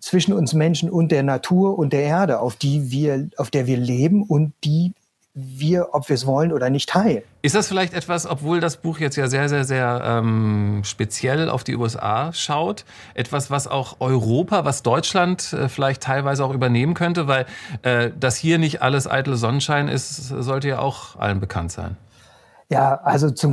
zwischen 0.00 0.32
uns 0.32 0.54
Menschen 0.54 0.90
und 0.90 1.10
der 1.10 1.22
Natur 1.22 1.78
und 1.78 1.92
der 1.92 2.02
Erde, 2.02 2.40
auf 2.40 2.56
die 2.56 2.90
wir, 2.90 3.28
auf 3.36 3.50
der 3.50 3.66
wir 3.66 3.76
leben 3.76 4.22
und 4.22 4.52
die 4.64 4.92
wir, 5.40 5.88
ob 5.92 6.08
wir 6.08 6.14
es 6.14 6.26
wollen 6.26 6.52
oder 6.52 6.68
nicht, 6.68 6.88
teilen. 6.88 7.22
Ist 7.42 7.54
das 7.54 7.68
vielleicht 7.68 7.94
etwas, 7.94 8.26
obwohl 8.26 8.60
das 8.60 8.78
Buch 8.78 8.98
jetzt 8.98 9.16
ja 9.16 9.28
sehr, 9.28 9.48
sehr, 9.48 9.64
sehr 9.64 10.02
ähm, 10.04 10.82
speziell 10.84 11.48
auf 11.48 11.62
die 11.62 11.76
USA 11.76 12.32
schaut, 12.32 12.84
etwas, 13.14 13.50
was 13.50 13.68
auch 13.68 13.96
Europa, 14.00 14.64
was 14.64 14.82
Deutschland 14.82 15.52
äh, 15.52 15.68
vielleicht 15.68 16.02
teilweise 16.02 16.44
auch 16.44 16.52
übernehmen 16.52 16.94
könnte, 16.94 17.28
weil 17.28 17.46
äh, 17.82 18.10
dass 18.18 18.36
hier 18.36 18.58
nicht 18.58 18.82
alles 18.82 19.08
eitel 19.08 19.36
Sonnenschein 19.36 19.86
ist, 19.86 20.28
sollte 20.28 20.68
ja 20.68 20.78
auch 20.80 21.16
allen 21.16 21.38
bekannt 21.38 21.70
sein. 21.70 21.96
Ja, 22.70 22.96
also 22.96 23.30
zum 23.30 23.52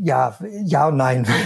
ja, 0.00 0.36
ja 0.64 0.88
und 0.88 0.96
nein. 0.96 1.26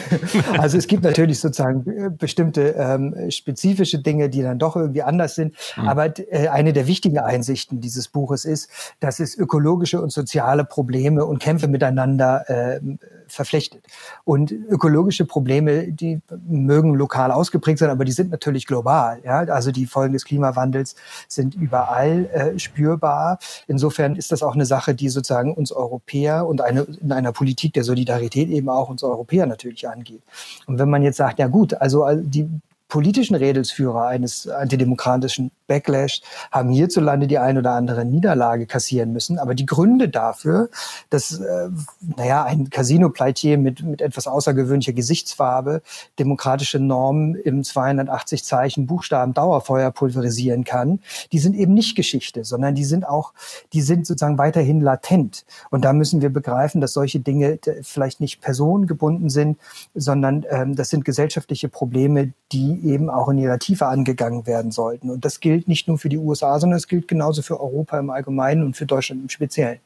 Also 0.58 0.78
es 0.78 0.87
gibt 0.87 1.04
natürlich 1.04 1.40
sozusagen 1.40 1.87
äh, 1.90 2.11
bestimmte 2.11 2.75
ähm, 2.78 3.30
spezifische 3.30 3.99
Dinge, 4.00 4.28
die 4.28 4.42
dann 4.42 4.59
doch 4.59 4.76
irgendwie 4.76 5.02
anders 5.02 5.35
sind. 5.35 5.54
Mhm. 5.76 5.88
Aber 5.88 6.18
äh, 6.18 6.49
eine 6.49 6.73
der 6.73 6.87
wichtigen 6.87 7.18
Einsichten 7.18 7.80
dieses 7.80 8.09
Buches 8.09 8.44
ist, 8.44 8.71
dass 9.00 9.21
es 9.21 9.37
ökologische 9.37 10.00
und 10.00 10.12
soziale 10.12 10.64
Probleme 10.64 11.25
und 11.25 11.38
Kämpfe 11.38 11.68
miteinander 11.68 12.49
äh, 12.49 12.80
verflechtet. 13.26 13.85
Und 14.25 14.52
ökologische 14.52 15.25
Probleme, 15.25 15.88
die 15.88 16.21
mögen 16.47 16.94
lokal 16.94 17.32
ausgeprägt 17.32 17.78
sein, 17.78 17.90
aber 17.90 18.04
die 18.04 18.12
sind 18.12 18.30
natürlich 18.30 18.66
global. 18.66 19.21
Ja? 19.25 19.38
Also 19.40 19.73
die 19.73 19.87
Folgen 19.87 20.12
des 20.12 20.25
Klimawandels 20.25 20.94
sind 21.28 21.54
überall 21.54 22.26
äh, 22.26 22.59
spürbar. 22.59 23.38
Insofern 23.66 24.16
ist 24.16 24.32
das 24.32 24.42
auch 24.42 24.54
eine 24.54 24.66
Sache, 24.66 24.94
die 24.94 25.09
sozusagen 25.09 25.54
uns 25.54 25.73
Europäer 25.73 26.47
und 26.47 26.61
eine, 26.61 26.82
in 26.82 27.12
einer 27.12 27.32
Politik 27.32 27.73
der 27.73 27.85
Solidarität 27.85 28.41
eben 28.50 28.68
auch 28.68 28.88
uns 28.88 29.02
Europäer 29.02 29.46
natürlich 29.46 29.88
angeht. 29.88 30.22
Und 30.66 30.78
wenn 30.78 30.90
man 30.90 31.02
jetzt 31.02 31.16
sagt, 31.16 31.38
ja 31.38 31.46
gut, 31.46 31.75
also 31.75 32.06
die 32.14 32.49
politischen 32.92 33.34
Redelsführer 33.34 34.06
eines 34.08 34.46
antidemokratischen 34.46 35.50
Backlash 35.66 36.20
haben 36.50 36.68
hierzulande 36.68 37.26
die 37.26 37.38
ein 37.38 37.56
oder 37.56 37.70
andere 37.70 38.04
Niederlage 38.04 38.66
kassieren 38.66 39.14
müssen. 39.14 39.38
Aber 39.38 39.54
die 39.54 39.64
Gründe 39.64 40.11
dafür, 40.11 40.68
dass, 41.08 41.40
äh, 41.40 41.70
naja, 42.18 42.44
ein 42.44 42.68
Casino-Pleitier 42.68 43.56
mit, 43.56 43.82
mit 43.82 44.02
etwas 44.02 44.26
außergewöhnlicher 44.26 44.92
Gesichtsfarbe 44.92 45.80
demokratische 46.18 46.80
Normen 46.80 47.34
im 47.34 47.64
280 47.64 48.44
Zeichen 48.44 48.87
Buchstaben 48.87 49.32
Dauerfeuer 49.32 49.90
pulverisieren 49.90 50.64
kann, 50.64 51.00
die 51.32 51.38
sind 51.38 51.56
eben 51.56 51.72
nicht 51.72 51.96
Geschichte, 51.96 52.44
sondern 52.44 52.75
die 52.75 52.84
sind 52.84 53.08
auch, 53.08 53.32
die 53.72 53.80
sind 53.80 54.06
sozusagen 54.06 54.37
weiterhin 54.37 54.82
latent. 54.82 55.46
Und 55.70 55.87
da 55.87 55.94
müssen 55.94 56.20
wir 56.20 56.28
begreifen, 56.28 56.82
dass 56.82 56.92
solche 56.92 57.20
Dinge 57.20 57.58
vielleicht 57.80 58.20
nicht 58.20 58.42
personengebunden 58.42 59.30
sind, 59.30 59.56
sondern 59.94 60.44
ähm, 60.50 60.76
das 60.76 60.90
sind 60.90 61.06
gesellschaftliche 61.06 61.70
Probleme, 61.70 62.34
die 62.52 62.82
eben 62.83 63.11
auch 63.11 63.29
in 63.29 63.39
ihrer 63.39 63.59
Tiefe 63.59 63.87
angegangen 63.87 64.47
werden 64.47 64.71
sollten. 64.71 65.11
Und 65.11 65.25
das 65.25 65.41
gilt 65.41 65.69
nicht 65.69 65.89
nur 65.89 65.99
für 65.99 66.09
die 66.09 66.19
USA, 66.19 66.59
sondern 66.59 66.77
es 66.77 66.89
gilt 66.89 67.09
genauso 67.09 67.43
für 67.43 67.61
Europa 67.61 67.99
im 67.99 68.11
Allgemeinen 68.11 68.65
und 68.65 68.77
für 68.77 68.87
Deutschland 68.87 69.23
im 69.23 69.29
Speziellen. 69.29 69.81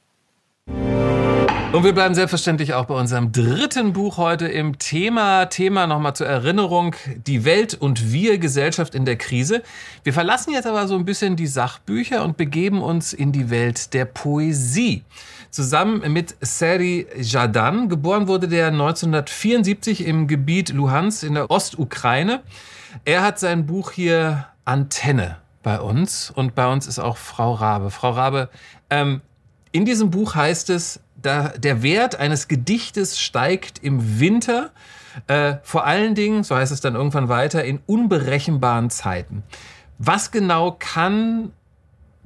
Und 1.72 1.84
wir 1.84 1.92
bleiben 1.92 2.14
selbstverständlich 2.14 2.72
auch 2.72 2.86
bei 2.86 2.94
unserem 2.94 3.32
dritten 3.32 3.92
Buch 3.92 4.16
heute 4.16 4.46
im 4.46 4.78
Thema. 4.78 5.44
Thema 5.46 5.86
nochmal 5.86 6.16
zur 6.16 6.26
Erinnerung, 6.26 6.94
die 7.26 7.44
Welt 7.44 7.74
und 7.74 8.12
wir, 8.12 8.38
Gesellschaft 8.38 8.94
in 8.94 9.04
der 9.04 9.16
Krise. 9.16 9.62
Wir 10.02 10.14
verlassen 10.14 10.52
jetzt 10.52 10.66
aber 10.66 10.88
so 10.88 10.94
ein 10.94 11.04
bisschen 11.04 11.36
die 11.36 11.46
Sachbücher 11.46 12.24
und 12.24 12.38
begeben 12.38 12.80
uns 12.80 13.12
in 13.12 13.30
die 13.30 13.50
Welt 13.50 13.92
der 13.92 14.06
Poesie. 14.06 15.02
Zusammen 15.50 16.10
mit 16.12 16.36
Seri 16.40 17.08
Jadan. 17.20 17.88
Geboren 17.88 18.26
wurde 18.26 18.48
der 18.48 18.68
1974 18.68 20.06
im 20.06 20.28
Gebiet 20.28 20.70
Luhansk 20.70 21.24
in 21.24 21.34
der 21.34 21.50
Ostukraine. 21.50 22.40
Er 23.04 23.22
hat 23.22 23.38
sein 23.38 23.66
Buch 23.66 23.92
hier 23.92 24.46
Antenne 24.64 25.36
bei 25.62 25.80
uns 25.80 26.30
und 26.30 26.54
bei 26.54 26.70
uns 26.70 26.86
ist 26.86 26.98
auch 26.98 27.16
Frau 27.16 27.52
Rabe. 27.52 27.90
Frau 27.90 28.10
Rabe, 28.10 28.48
ähm, 28.90 29.20
in 29.72 29.84
diesem 29.84 30.10
Buch 30.10 30.34
heißt 30.34 30.70
es, 30.70 31.00
da, 31.20 31.48
der 31.48 31.82
Wert 31.82 32.16
eines 32.16 32.48
Gedichtes 32.48 33.18
steigt 33.18 33.82
im 33.82 34.20
Winter, 34.20 34.70
äh, 35.26 35.56
vor 35.62 35.86
allen 35.86 36.14
Dingen, 36.14 36.44
so 36.44 36.54
heißt 36.54 36.72
es 36.72 36.80
dann 36.80 36.94
irgendwann 36.94 37.28
weiter, 37.28 37.64
in 37.64 37.80
unberechenbaren 37.86 38.90
Zeiten. 38.90 39.42
Was 39.98 40.30
genau 40.30 40.72
kann 40.78 41.52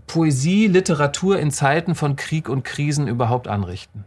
Poesie, 0.07 0.67
Literatur 0.67 1.39
in 1.39 1.50
Zeiten 1.50 1.95
von 1.95 2.17
Krieg 2.17 2.49
und 2.49 2.65
Krisen 2.65 3.07
überhaupt 3.07 3.49
anrichten? 3.49 4.05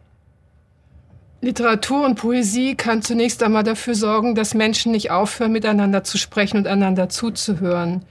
Literatur 1.44 2.06
und 2.06 2.16
Poesie 2.16 2.76
kann 2.76 3.02
zunächst 3.02 3.44
einmal 3.44 3.64
dafür 3.64 3.96
sorgen, 3.96 4.34
dass 4.34 4.54
Menschen 4.54 4.94
nicht 4.94 5.12
aufhören, 5.12 5.52
miteinander 5.52 6.06
zu 6.06 6.18
sprechen 6.18 6.56
und 6.56 6.68
einander 6.68 7.10
zuzuhören. 7.10 8.06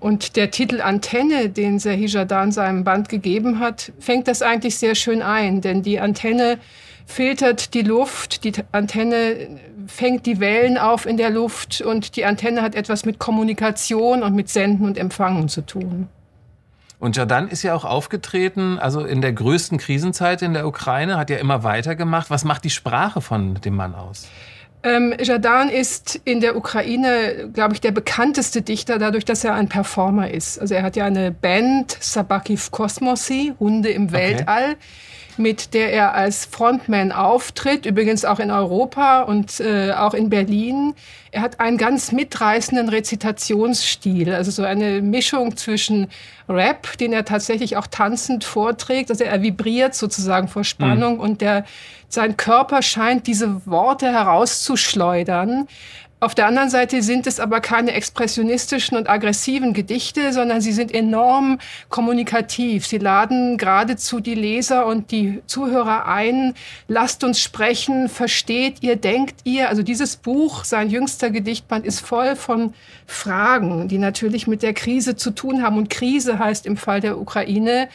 Und 0.00 0.36
der 0.36 0.50
Titel 0.50 0.82
Antenne, 0.82 1.48
den 1.48 1.78
Serhi 1.78 2.04
Jadan 2.04 2.52
seinem 2.52 2.84
Band 2.84 3.08
gegeben 3.08 3.58
hat, 3.58 3.90
fängt 3.98 4.28
das 4.28 4.42
eigentlich 4.42 4.76
sehr 4.76 4.94
schön 4.94 5.22
ein, 5.22 5.62
denn 5.62 5.82
die 5.82 5.98
Antenne 5.98 6.58
filtert 7.06 7.72
die 7.72 7.80
Luft, 7.80 8.44
die 8.44 8.52
Antenne 8.70 9.48
fängt 9.86 10.26
die 10.26 10.38
Wellen 10.38 10.76
auf 10.76 11.06
in 11.06 11.16
der 11.16 11.30
Luft 11.30 11.80
und 11.80 12.16
die 12.16 12.26
Antenne 12.26 12.60
hat 12.60 12.74
etwas 12.74 13.06
mit 13.06 13.18
Kommunikation 13.18 14.22
und 14.22 14.34
mit 14.34 14.50
Senden 14.50 14.84
und 14.84 14.98
Empfangen 14.98 15.48
zu 15.48 15.62
tun. 15.62 16.08
Und 16.98 17.16
Jadan 17.16 17.48
ist 17.48 17.62
ja 17.62 17.74
auch 17.74 17.84
aufgetreten, 17.84 18.78
also 18.78 19.04
in 19.04 19.20
der 19.20 19.32
größten 19.32 19.78
Krisenzeit 19.78 20.42
in 20.42 20.52
der 20.52 20.66
Ukraine, 20.66 21.16
hat 21.16 21.30
ja 21.30 21.36
immer 21.36 21.62
weitergemacht. 21.62 22.28
Was 22.28 22.44
macht 22.44 22.64
die 22.64 22.70
Sprache 22.70 23.20
von 23.20 23.54
dem 23.54 23.76
Mann 23.76 23.94
aus? 23.94 24.28
Ähm, 24.82 25.14
Jadan 25.20 25.68
ist 25.68 26.20
in 26.24 26.40
der 26.40 26.56
Ukraine, 26.56 27.50
glaube 27.52 27.74
ich, 27.74 27.80
der 27.80 27.90
bekannteste 27.90 28.62
Dichter, 28.62 28.98
dadurch, 28.98 29.24
dass 29.24 29.44
er 29.44 29.54
ein 29.54 29.68
Performer 29.68 30.30
ist. 30.30 30.60
Also 30.60 30.74
er 30.74 30.82
hat 30.82 30.96
ja 30.96 31.04
eine 31.04 31.30
Band, 31.32 31.96
Sabaki 32.00 32.56
v 32.56 32.70
Kosmosi, 32.70 33.54
Hunde 33.58 33.90
im 33.90 34.12
Weltall. 34.12 34.76
Mit 35.38 35.72
der 35.72 35.92
er 35.92 36.14
als 36.14 36.44
Frontman 36.44 37.12
auftritt, 37.12 37.86
übrigens 37.86 38.24
auch 38.24 38.40
in 38.40 38.50
Europa 38.50 39.22
und 39.22 39.60
äh, 39.60 39.92
auch 39.92 40.14
in 40.14 40.28
Berlin. 40.30 40.94
Er 41.30 41.42
hat 41.42 41.60
einen 41.60 41.78
ganz 41.78 42.12
mitreißenden 42.12 42.88
Rezitationsstil, 42.88 44.34
also 44.34 44.50
so 44.50 44.64
eine 44.64 45.00
Mischung 45.00 45.56
zwischen 45.56 46.08
Rap, 46.48 46.96
den 46.98 47.12
er 47.12 47.24
tatsächlich 47.24 47.76
auch 47.76 47.86
tanzend 47.86 48.44
vorträgt, 48.44 49.10
also 49.10 49.24
er 49.24 49.42
vibriert 49.42 49.94
sozusagen 49.94 50.48
vor 50.48 50.64
Spannung 50.64 51.14
mhm. 51.14 51.20
und 51.20 51.40
der, 51.40 51.64
sein 52.08 52.36
Körper 52.36 52.82
scheint 52.82 53.26
diese 53.26 53.66
Worte 53.66 54.10
herauszuschleudern. 54.10 55.68
Auf 56.20 56.34
der 56.34 56.46
anderen 56.46 56.68
Seite 56.68 57.00
sind 57.00 57.28
es 57.28 57.38
aber 57.38 57.60
keine 57.60 57.92
expressionistischen 57.92 58.96
und 58.96 59.08
aggressiven 59.08 59.72
Gedichte, 59.72 60.32
sondern 60.32 60.60
sie 60.60 60.72
sind 60.72 60.92
enorm 60.92 61.60
kommunikativ. 61.90 62.88
Sie 62.88 62.98
laden 62.98 63.56
geradezu 63.56 64.18
die 64.18 64.34
Leser 64.34 64.86
und 64.86 65.12
die 65.12 65.40
Zuhörer 65.46 66.06
ein, 66.06 66.54
lasst 66.88 67.22
uns 67.22 67.40
sprechen, 67.40 68.08
versteht 68.08 68.82
ihr, 68.82 68.96
denkt 68.96 69.42
ihr. 69.44 69.68
Also 69.68 69.84
dieses 69.84 70.16
Buch, 70.16 70.64
sein 70.64 70.90
jüngster 70.90 71.30
Gedichtband, 71.30 71.86
ist 71.86 72.00
voll 72.00 72.34
von 72.34 72.74
Fragen, 73.06 73.86
die 73.86 73.98
natürlich 73.98 74.48
mit 74.48 74.64
der 74.64 74.74
Krise 74.74 75.14
zu 75.14 75.30
tun 75.30 75.62
haben. 75.62 75.78
Und 75.78 75.88
Krise 75.88 76.40
heißt 76.40 76.66
im 76.66 76.76
Fall 76.76 77.00
der 77.00 77.20
Ukraine, 77.20 77.88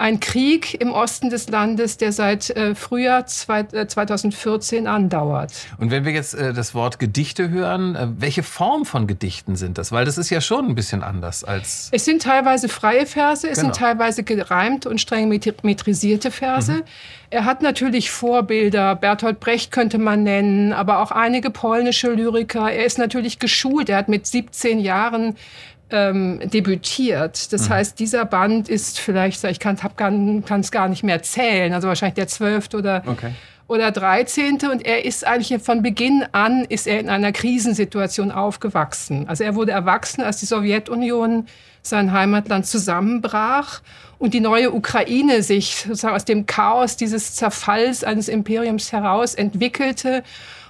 ein 0.00 0.18
Krieg 0.18 0.80
im 0.80 0.92
Osten 0.92 1.28
des 1.28 1.48
Landes, 1.50 1.98
der 1.98 2.12
seit 2.12 2.48
äh, 2.50 2.74
Frühjahr 2.74 3.26
zwei, 3.26 3.60
äh, 3.60 3.86
2014 3.86 4.86
andauert. 4.86 5.52
Und 5.78 5.90
wenn 5.90 6.06
wir 6.06 6.12
jetzt 6.12 6.34
äh, 6.34 6.54
das 6.54 6.74
Wort 6.74 6.98
Gedichte 6.98 7.50
hören, 7.50 7.94
äh, 7.94 8.08
welche 8.16 8.42
Form 8.42 8.86
von 8.86 9.06
Gedichten 9.06 9.56
sind 9.56 9.76
das? 9.76 9.92
Weil 9.92 10.06
das 10.06 10.16
ist 10.16 10.30
ja 10.30 10.40
schon 10.40 10.66
ein 10.66 10.74
bisschen 10.74 11.02
anders 11.02 11.44
als. 11.44 11.90
Es 11.92 12.06
sind 12.06 12.22
teilweise 12.22 12.70
freie 12.70 13.04
Verse, 13.04 13.46
es 13.46 13.58
genau. 13.58 13.72
sind 13.72 13.76
teilweise 13.76 14.22
gereimte 14.22 14.88
und 14.88 15.00
streng 15.00 15.28
metrisierte 15.28 16.30
Verse. 16.30 16.72
Mhm. 16.72 16.82
Er 17.32 17.44
hat 17.44 17.62
natürlich 17.62 18.10
Vorbilder, 18.10 18.96
Bertolt 18.96 19.38
Brecht 19.38 19.70
könnte 19.70 19.98
man 19.98 20.24
nennen, 20.24 20.72
aber 20.72 20.98
auch 20.98 21.12
einige 21.12 21.50
polnische 21.50 22.10
Lyriker. 22.10 22.72
Er 22.72 22.84
ist 22.84 22.98
natürlich 22.98 23.38
geschult, 23.38 23.88
er 23.88 23.98
hat 23.98 24.08
mit 24.08 24.26
17 24.26 24.80
Jahren 24.80 25.36
ähm, 25.92 26.40
debütiert. 26.44 27.52
Das 27.52 27.68
mhm. 27.68 27.72
heißt, 27.72 27.98
dieser 27.98 28.24
Band 28.24 28.68
ist 28.68 28.98
vielleicht, 28.98 29.42
ich 29.44 29.60
kann 29.60 29.76
es 29.76 30.70
gar 30.70 30.88
nicht 30.88 31.02
mehr 31.02 31.22
zählen, 31.22 31.72
also 31.72 31.88
wahrscheinlich 31.88 32.14
der 32.14 32.28
zwölfte 32.28 32.78
oder, 32.78 33.02
okay. 33.06 33.32
oder 33.68 33.90
dreizehnte. 33.90 34.70
Und 34.70 34.86
er 34.86 35.04
ist 35.04 35.26
eigentlich 35.26 35.62
von 35.62 35.82
Beginn 35.82 36.24
an, 36.32 36.64
ist 36.64 36.86
er 36.86 37.00
in 37.00 37.08
einer 37.08 37.32
Krisensituation 37.32 38.30
aufgewachsen. 38.30 39.28
Also 39.28 39.44
er 39.44 39.54
wurde 39.54 39.72
erwachsen, 39.72 40.22
als 40.22 40.38
die 40.38 40.46
Sowjetunion 40.46 41.46
sein 41.82 42.12
Heimatland 42.12 42.66
zusammenbrach 42.66 43.80
und 44.18 44.34
die 44.34 44.40
neue 44.40 44.72
Ukraine 44.72 45.42
sich 45.42 45.76
sozusagen 45.76 46.14
aus 46.14 46.26
dem 46.26 46.44
Chaos 46.46 46.96
dieses 46.96 47.34
Zerfalls 47.34 48.04
eines 48.04 48.28
Imperiums 48.28 48.92
heraus 48.92 49.34
entwickelte. 49.34 50.22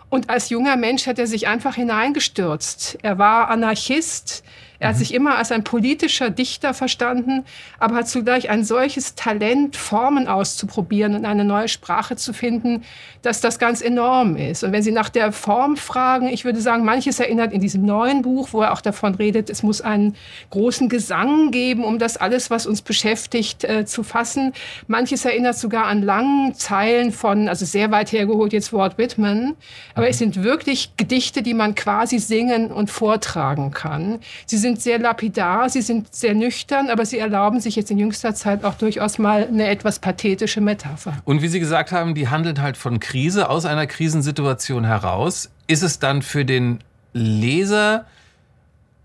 Und 0.09 0.31
als 0.31 0.51
junger 0.51 0.77
Mensch 0.77 1.07
hat 1.07 1.19
er 1.19 1.27
sich 1.27 1.49
einfach 1.49 1.75
hineingestürzt. 1.75 2.99
Er 3.03 3.19
war 3.19 3.49
Anarchist. 3.49 4.45
Er 4.81 4.89
hat 4.89 4.97
mhm. 4.97 4.99
sich 4.99 5.15
immer 5.15 5.37
als 5.37 5.53
ein 5.53 5.63
politischer 5.63 6.31
Dichter 6.31 6.75
verstanden, 6.75 7.45
aber 7.79 7.97
hat 7.97 8.09
zugleich 8.09 8.51
ein 8.51 8.65
solches 8.65 9.15
Talent, 9.15 9.77
Formen 9.77 10.27
auszuprobieren 10.27 11.15
und 11.15 11.27
eine 11.27 11.45
neue 11.45 11.69
Sprache 11.69 12.17
zu 12.17 12.33
finden, 12.33 12.83
dass 13.23 13.43
das 13.43 13.59
ganz 13.59 13.83
enorm 13.83 14.37
ist. 14.37 14.65
Und 14.65 14.73
wenn 14.73 14.83
Sie 14.83 14.91
nach 14.91 15.11
der 15.11 15.33
Form 15.33 15.77
fragen, 15.77 16.29
ich 16.29 16.47
würde 16.47 16.61
sagen, 16.61 16.85
manches 16.85 17.21
erinnert 17.21 17.53
in 17.53 17.61
diesem 17.61 17.85
neuen 17.85 18.23
Buch, 18.23 18.49
wo 18.53 18.63
er 18.63 18.73
auch 18.73 18.81
davon 18.81 19.15
redet, 19.15 19.51
es 19.51 19.63
muss 19.63 19.83
einen 19.83 20.17
großen 20.49 20.89
Gesang 20.89 21.51
geben, 21.51 21.85
um 21.85 21.99
das 21.99 22.17
alles, 22.17 22.51
was 22.51 22.67
uns 22.67 22.81
beschäftigt, 22.81 23.65
äh, 23.65 23.85
zu 23.85 24.03
fassen. 24.03 24.53
Manches 24.87 25.27
erinnert 25.27 25.59
sogar 25.59 25.85
an 25.87 26.03
langen 26.03 26.55
Zeilen 26.55 27.13
von, 27.13 27.49
also 27.49 27.67
sehr 27.67 27.91
weit 27.91 28.13
hergeholt 28.13 28.55
jetzt 28.55 28.73
Walt 28.73 28.97
Whitman. 28.97 29.57
Aber 29.95 30.07
mhm. 30.07 30.11
es 30.11 30.19
sind 30.19 30.43
wirklich 30.43 30.97
Gedichte, 30.97 31.43
die 31.43 31.55
man 31.55 31.75
quasi 31.75 32.19
singen 32.19 32.71
und 32.71 32.91
vortragen 32.91 33.73
kann. 33.73 34.21
Sie 34.47 34.57
sind 34.57 34.70
sind 34.71 34.83
sehr 34.83 34.99
lapidar, 35.01 35.69
sie 35.69 35.83
sind 35.83 36.15
sehr 36.15 36.35
nüchtern, 36.35 36.91
aber 36.91 37.05
sie 37.05 37.19
erlauben 37.19 37.61
sich 37.61 37.75
jetzt 37.75 37.91
in 37.91 37.99
jüngster 37.99 38.35
Zeit 38.35 38.65
auch 38.65 38.75
durchaus 38.75 39.19
mal 39.19 39.49
eine 39.49 39.69
etwas 39.69 39.99
pathetische 39.99 40.61
Metapher. 40.61 41.15
Und 41.25 41.43
wie 41.43 41.49
Sie 41.49 41.59
gesagt 41.59 41.91
haben, 41.91 42.15
die 42.15 42.29
handeln 42.29 42.63
halt 42.63 42.77
von 42.77 43.01
Krise, 43.01 43.51
aus 43.51 43.67
einer 43.67 43.87
Krisensituation 43.89 44.85
heraus. 44.85 45.51
Ist 45.67 45.83
es 45.83 45.99
dann 45.99 46.23
für 46.23 46.45
den 46.45 46.79
Leser 47.13 48.07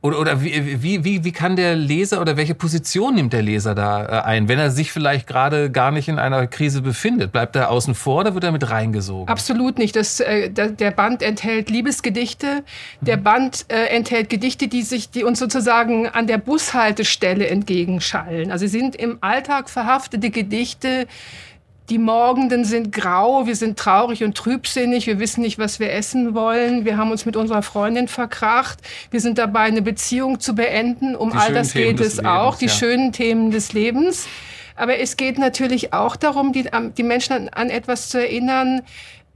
oder, 0.06 0.20
oder 0.20 0.44
wie, 0.44 0.84
wie, 0.84 1.04
wie, 1.04 1.24
wie 1.24 1.32
kann 1.32 1.56
der 1.56 1.76
Leser 1.76 2.22
oder 2.22 2.38
welche 2.38 2.54
Position 2.54 3.16
nimmt 3.16 3.34
der 3.34 3.42
Leser 3.42 3.74
da 3.74 4.06
äh, 4.06 4.22
ein, 4.24 4.48
wenn 4.48 4.60
er 4.60 4.70
sich 4.70 4.92
vielleicht 4.92 5.26
gerade 5.26 5.72
gar 5.72 5.92
nicht 5.92 6.08
in 6.08 6.20
einer 6.20 6.46
Krise 6.46 6.84
befindet? 6.84 7.32
Bleibt 7.32 7.56
er 7.56 7.72
außen 7.72 7.96
vor 7.96 8.22
oder 8.22 8.36
wird 8.36 8.44
er 8.44 8.52
mit 8.52 8.70
reingesogen? 8.70 9.28
Absolut 9.28 9.80
nicht. 9.80 9.96
Das, 9.96 10.20
äh, 10.20 10.50
der 10.52 10.92
Band 10.92 11.24
enthält 11.24 11.72
Liebesgedichte. 11.72 12.64
Der 13.02 13.18
mhm. 13.18 13.24
Band 13.24 13.66
äh, 13.70 13.88
enthält 13.88 14.30
Gedichte, 14.30 14.68
die 14.68 14.84
sich, 14.84 15.10
die 15.10 15.24
uns 15.24 15.40
sozusagen 15.40 16.08
an 16.08 16.28
der 16.28 16.38
Bushaltestelle 16.38 17.48
entgegenschallen. 17.48 18.52
Also 18.52 18.68
sie 18.68 18.80
sind 18.80 18.96
im 18.96 19.18
Alltag 19.22 19.70
verhaftete 19.70 20.30
Gedichte, 20.30 21.08
die 21.90 21.98
Morgenden 21.98 22.66
sind 22.66 22.92
grau, 22.92 23.46
wir 23.46 23.56
sind 23.56 23.78
traurig 23.78 24.24
und 24.24 24.36
trübsinnig, 24.36 25.06
wir 25.06 25.20
wissen 25.20 25.42
nicht, 25.42 25.60
was 25.60 25.80
wir 25.80 25.92
essen 25.92 26.34
wollen, 26.34 26.86
wir 26.86 26.98
haben 26.98 27.12
uns 27.12 27.26
mit 27.26 27.36
unserer 27.36 27.62
Freundin 27.62 28.08
verkracht, 28.08 28.80
wir 29.12 29.22
sind 29.22 29.38
dabei, 29.38 29.62
eine 29.62 29.82
Beziehung 29.82 30.40
zu 30.40 30.56
beenden, 30.56 31.16
um 31.16 31.32
die 31.32 31.38
all 31.38 31.54
das 31.54 31.72
Themen 31.72 31.96
geht 31.96 32.06
es 32.06 32.16
Lebens, 32.18 32.30
auch, 32.30 32.58
die 32.58 32.66
ja. 32.66 32.72
schönen 32.72 33.12
Themen 33.12 33.52
des 33.52 33.74
Lebens. 33.74 34.28
Aber 34.76 35.00
es 35.00 35.16
geht 35.16 35.38
natürlich 35.38 35.94
auch 35.94 36.16
darum, 36.16 36.52
die, 36.52 36.70
die 36.98 37.04
Menschen 37.04 37.34
an, 37.34 37.50
an 37.50 37.70
etwas 37.70 38.10
zu 38.10 38.20
erinnern, 38.20 38.82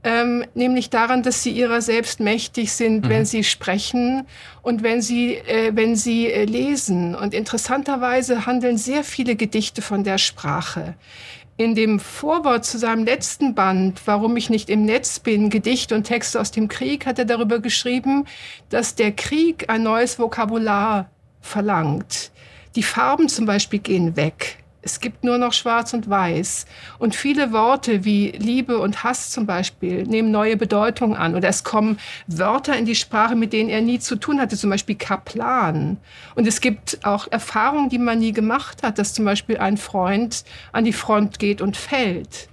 ähm, 0.02 0.44
nämlich 0.54 0.88
daran, 0.88 1.22
dass 1.22 1.42
sie 1.42 1.50
ihrer 1.50 1.82
selbst 1.82 2.20
mächtig 2.20 2.72
sind, 2.72 3.04
mhm. 3.04 3.08
wenn 3.08 3.26
sie 3.26 3.44
sprechen 3.44 4.26
und 4.62 4.82
wenn 4.82 5.02
sie, 5.02 5.34
äh, 5.34 5.72
wenn 5.74 5.94
sie 5.94 6.26
äh, 6.26 6.44
lesen. 6.44 7.14
Und 7.14 7.34
interessanterweise 7.34 8.46
handeln 8.46 8.78
sehr 8.78 9.04
viele 9.04 9.36
Gedichte 9.36 9.82
von 9.82 10.02
der 10.02 10.18
Sprache 10.18 10.94
in 11.60 11.74
dem 11.74 12.00
Vorwort 12.00 12.64
zu 12.64 12.78
seinem 12.78 13.04
letzten 13.04 13.54
Band, 13.54 14.00
Warum 14.06 14.34
ich 14.38 14.48
nicht 14.48 14.70
im 14.70 14.86
Netz 14.86 15.18
bin, 15.18 15.50
Gedichte 15.50 15.94
und 15.94 16.04
Texte 16.04 16.40
aus 16.40 16.50
dem 16.50 16.68
Krieg, 16.68 17.04
hat 17.04 17.18
er 17.18 17.26
darüber 17.26 17.58
geschrieben, 17.58 18.24
dass 18.70 18.94
der 18.94 19.12
Krieg 19.12 19.68
ein 19.68 19.82
neues 19.82 20.18
Vokabular 20.18 21.10
verlangt. 21.42 22.30
Die 22.76 22.82
Farben 22.82 23.28
zum 23.28 23.44
Beispiel 23.44 23.80
gehen 23.80 24.16
weg. 24.16 24.56
Es 24.82 25.00
gibt 25.00 25.24
nur 25.24 25.38
noch 25.38 25.52
Schwarz 25.52 25.92
und 25.94 26.08
Weiß. 26.08 26.66
Und 26.98 27.14
viele 27.14 27.52
Worte 27.52 28.04
wie 28.04 28.30
Liebe 28.30 28.78
und 28.78 29.04
Hass 29.04 29.30
zum 29.30 29.46
Beispiel 29.46 30.04
nehmen 30.04 30.30
neue 30.30 30.56
Bedeutung 30.56 31.16
an. 31.16 31.34
Oder 31.34 31.48
es 31.48 31.64
kommen 31.64 31.98
Wörter 32.26 32.76
in 32.76 32.86
die 32.86 32.94
Sprache, 32.94 33.36
mit 33.36 33.52
denen 33.52 33.70
er 33.70 33.80
nie 33.80 33.98
zu 33.98 34.16
tun 34.16 34.40
hatte, 34.40 34.56
zum 34.56 34.70
Beispiel 34.70 34.96
Kaplan. 34.96 35.98
Und 36.34 36.46
es 36.46 36.60
gibt 36.60 37.04
auch 37.04 37.28
Erfahrungen, 37.30 37.88
die 37.88 37.98
man 37.98 38.18
nie 38.18 38.32
gemacht 38.32 38.82
hat, 38.82 38.98
dass 38.98 39.14
zum 39.14 39.24
Beispiel 39.24 39.58
ein 39.58 39.76
Freund 39.76 40.44
an 40.72 40.84
die 40.84 40.92
Front 40.92 41.38
geht 41.38 41.60
und 41.60 41.76
fällt 41.76 42.49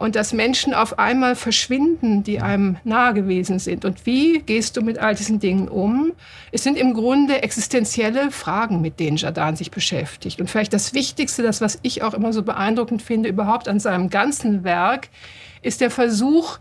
und 0.00 0.16
dass 0.16 0.32
Menschen 0.32 0.72
auf 0.72 0.98
einmal 0.98 1.36
verschwinden, 1.36 2.22
die 2.22 2.40
einem 2.40 2.78
nahe 2.84 3.12
gewesen 3.12 3.58
sind. 3.58 3.84
Und 3.84 4.06
wie 4.06 4.38
gehst 4.38 4.78
du 4.78 4.80
mit 4.80 4.98
all 4.98 5.14
diesen 5.14 5.40
Dingen 5.40 5.68
um? 5.68 6.12
Es 6.52 6.62
sind 6.62 6.78
im 6.78 6.94
Grunde 6.94 7.42
existenzielle 7.42 8.30
Fragen, 8.30 8.80
mit 8.80 8.98
denen 8.98 9.18
Jadan 9.18 9.56
sich 9.56 9.70
beschäftigt. 9.70 10.40
Und 10.40 10.48
vielleicht 10.48 10.72
das 10.72 10.94
Wichtigste, 10.94 11.42
das, 11.42 11.60
was 11.60 11.78
ich 11.82 12.02
auch 12.02 12.14
immer 12.14 12.32
so 12.32 12.42
beeindruckend 12.42 13.02
finde, 13.02 13.28
überhaupt 13.28 13.68
an 13.68 13.78
seinem 13.78 14.08
ganzen 14.08 14.64
Werk, 14.64 15.10
ist 15.60 15.82
der 15.82 15.90
Versuch, 15.90 16.58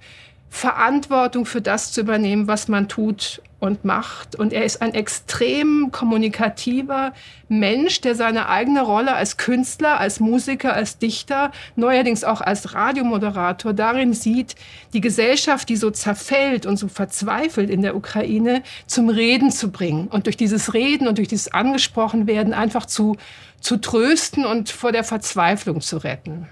Verantwortung 0.50 1.46
für 1.46 1.62
das 1.62 1.93
zu 1.93 2.01
übernehmen, 2.01 2.50
was 2.50 2.67
man 2.67 2.89
tut 2.89 3.41
und 3.60 3.86
macht. 3.86 4.36
Und 4.36 4.54
er 4.54 4.63
ist 4.63 4.82
ein 4.82 4.94
extrem 4.94 5.89
kommunikativer 5.92 7.13
Mensch, 7.48 8.01
der 8.01 8.16
seine 8.16 8.48
eigene 8.48 8.82
Rolle 8.82 9.13
als 9.13 9.38
Künstler, 9.38 10.00
als 10.00 10.20
Musiker, 10.20 10.74
als 10.74 10.98
Dichter, 10.98 11.51
neuerdings 11.75 12.24
auch 12.24 12.42
als 12.42 12.74
Radiomoderator 12.74 13.74
darin 13.74 14.13
sieht, 14.13 14.56
die 14.94 15.01
Gesellschaft, 15.01 15.68
die 15.70 15.75
so 15.75 15.92
zerfällt 15.92 16.66
und 16.66 16.78
so 16.78 16.88
verzweifelt 16.88 17.70
in 17.70 17.82
der 17.82 17.96
Ukraine, 17.96 18.63
zum 18.88 19.10
Reden 19.10 19.51
zu 19.51 19.72
bringen 19.72 20.08
und 20.08 20.25
durch 20.25 20.38
dieses 20.38 20.74
Reden 20.74 21.08
und 21.08 21.18
durch 21.18 21.28
dieses 21.28 21.51
Angesprochenwerden 21.51 22.54
einfach 22.54 22.86
zu, 22.86 23.18
zu 23.60 23.78
trösten 23.78 24.46
und 24.46 24.70
vor 24.70 24.92
der 24.92 25.04
Verzweiflung 25.04 25.82
zu 25.82 25.98
retten. 25.98 26.48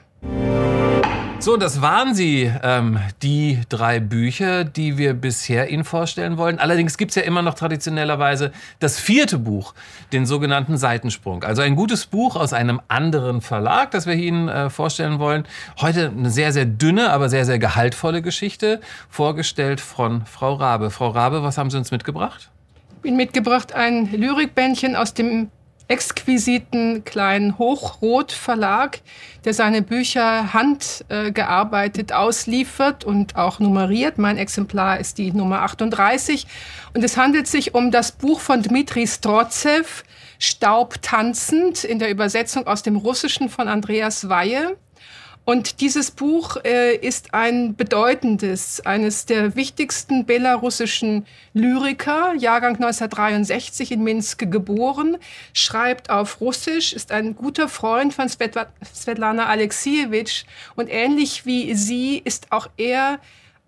So, 1.39 1.55
das 1.55 1.81
waren 1.81 2.15
sie, 2.15 2.51
ähm, 2.63 2.99
die 3.21 3.61
drei 3.69 3.99
Bücher, 3.99 4.63
die 4.63 4.97
wir 4.97 5.13
bisher 5.13 5.69
Ihnen 5.69 5.83
vorstellen 5.83 6.37
wollen. 6.37 6.59
Allerdings 6.59 6.97
gibt's 6.97 7.15
ja 7.15 7.21
immer 7.21 7.41
noch 7.41 7.53
traditionellerweise 7.53 8.51
das 8.79 8.99
vierte 8.99 9.37
Buch, 9.37 9.73
den 10.11 10.25
sogenannten 10.25 10.77
Seitensprung. 10.77 11.43
Also 11.43 11.61
ein 11.61 11.75
gutes 11.75 12.07
Buch 12.07 12.35
aus 12.35 12.53
einem 12.53 12.81
anderen 12.87 13.41
Verlag, 13.41 13.91
das 13.91 14.07
wir 14.07 14.15
Ihnen 14.15 14.49
äh, 14.49 14.69
vorstellen 14.69 15.19
wollen. 15.19 15.45
Heute 15.79 16.09
eine 16.09 16.31
sehr, 16.31 16.51
sehr 16.51 16.65
dünne, 16.65 17.11
aber 17.11 17.29
sehr, 17.29 17.45
sehr 17.45 17.59
gehaltvolle 17.59 18.21
Geschichte, 18.21 18.81
vorgestellt 19.09 19.79
von 19.79 20.25
Frau 20.25 20.55
Rabe. 20.55 20.89
Frau 20.89 21.09
Rabe, 21.09 21.43
was 21.43 21.57
haben 21.57 21.69
Sie 21.69 21.77
uns 21.77 21.91
mitgebracht? 21.91 22.49
Ich 22.97 23.01
bin 23.03 23.15
mitgebracht 23.15 23.73
ein 23.73 24.11
Lyrikbändchen 24.11 24.95
aus 24.95 25.13
dem 25.13 25.49
exquisiten 25.87 27.05
kleinen 27.05 27.57
Hochrot 27.57 28.31
Verlag, 28.31 28.99
der 29.45 29.53
seine 29.53 29.81
Bücher 29.81 30.53
handgearbeitet 30.53 32.11
ausliefert 32.11 33.05
und 33.05 33.35
auch 33.35 33.59
nummeriert. 33.59 34.17
Mein 34.17 34.37
Exemplar 34.37 34.99
ist 34.99 35.17
die 35.17 35.31
Nummer 35.31 35.61
38. 35.61 36.45
Und 36.93 37.03
es 37.03 37.15
handelt 37.15 37.47
sich 37.47 37.73
um 37.73 37.91
das 37.91 38.11
Buch 38.11 38.39
von 38.39 38.61
Dmitri 38.61 39.07
Strotzew, 39.07 39.85
Staub 40.39 41.01
tanzend, 41.01 41.83
in 41.83 41.99
der 41.99 42.11
Übersetzung 42.11 42.67
aus 42.67 42.83
dem 42.83 42.97
Russischen 42.97 43.49
von 43.49 43.67
Andreas 43.67 44.29
Weihe. 44.29 44.77
Und 45.49 45.79
dieses 45.79 46.11
Buch 46.11 46.57
äh, 46.65 46.97
ist 46.97 47.33
ein 47.33 47.73
bedeutendes, 47.77 48.85
eines 48.85 49.25
der 49.25 49.55
wichtigsten 49.55 50.25
belarussischen 50.25 51.25
Lyriker, 51.53 52.33
Jahrgang 52.33 52.75
1963 52.75 53.93
in 53.93 54.03
Minsk 54.03 54.51
geboren, 54.51 55.15
schreibt 55.53 56.09
auf 56.09 56.41
Russisch, 56.41 56.91
ist 56.91 57.13
ein 57.13 57.33
guter 57.33 57.69
Freund 57.69 58.13
von 58.13 58.27
Svetlana 58.27 59.45
Alexievich 59.45 60.45
und 60.75 60.89
ähnlich 60.89 61.45
wie 61.45 61.73
sie 61.75 62.17
ist 62.17 62.51
auch 62.51 62.67
er 62.75 63.19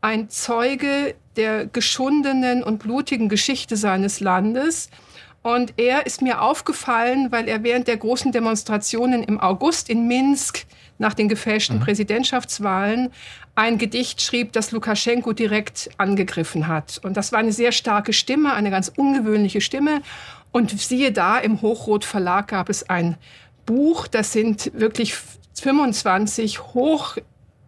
ein 0.01 0.29
Zeuge 0.29 1.15
der 1.38 1.65
geschundenen 1.65 2.62
und 2.62 2.79
blutigen 2.79 3.29
Geschichte 3.29 3.77
seines 3.77 4.19
Landes. 4.19 4.89
Und 5.43 5.75
er 5.77 6.05
ist 6.05 6.21
mir 6.21 6.41
aufgefallen, 6.41 7.31
weil 7.31 7.48
er 7.48 7.63
während 7.63 7.88
der 7.88 7.95
großen 7.95 8.33
Demonstrationen 8.33 9.24
im 9.24 9.39
August 9.39 9.89
in 9.89 10.09
Minsk 10.09 10.65
nach 10.99 11.15
den 11.15 11.27
gefälschten 11.27 11.77
mhm. 11.77 11.81
Präsidentschaftswahlen 11.81 13.09
ein 13.55 13.77
Gedicht 13.77 14.21
schrieb, 14.21 14.53
das 14.53 14.71
Lukaschenko 14.71 15.33
direkt 15.33 15.89
angegriffen 15.97 16.67
hat. 16.67 16.99
Und 17.03 17.17
das 17.17 17.31
war 17.31 17.39
eine 17.39 17.51
sehr 17.51 17.71
starke 17.71 18.13
Stimme, 18.13 18.53
eine 18.53 18.69
ganz 18.69 18.91
ungewöhnliche 18.95 19.59
Stimme. 19.59 20.01
Und 20.51 20.79
siehe 20.79 21.12
da, 21.12 21.39
im 21.39 21.62
Hochrot 21.62 22.05
Verlag 22.05 22.49
gab 22.49 22.69
es 22.69 22.89
ein 22.89 23.17
Buch, 23.65 24.07
das 24.07 24.31
sind 24.31 24.71
wirklich 24.73 25.15
25 25.55 26.73
hoch 26.73 27.17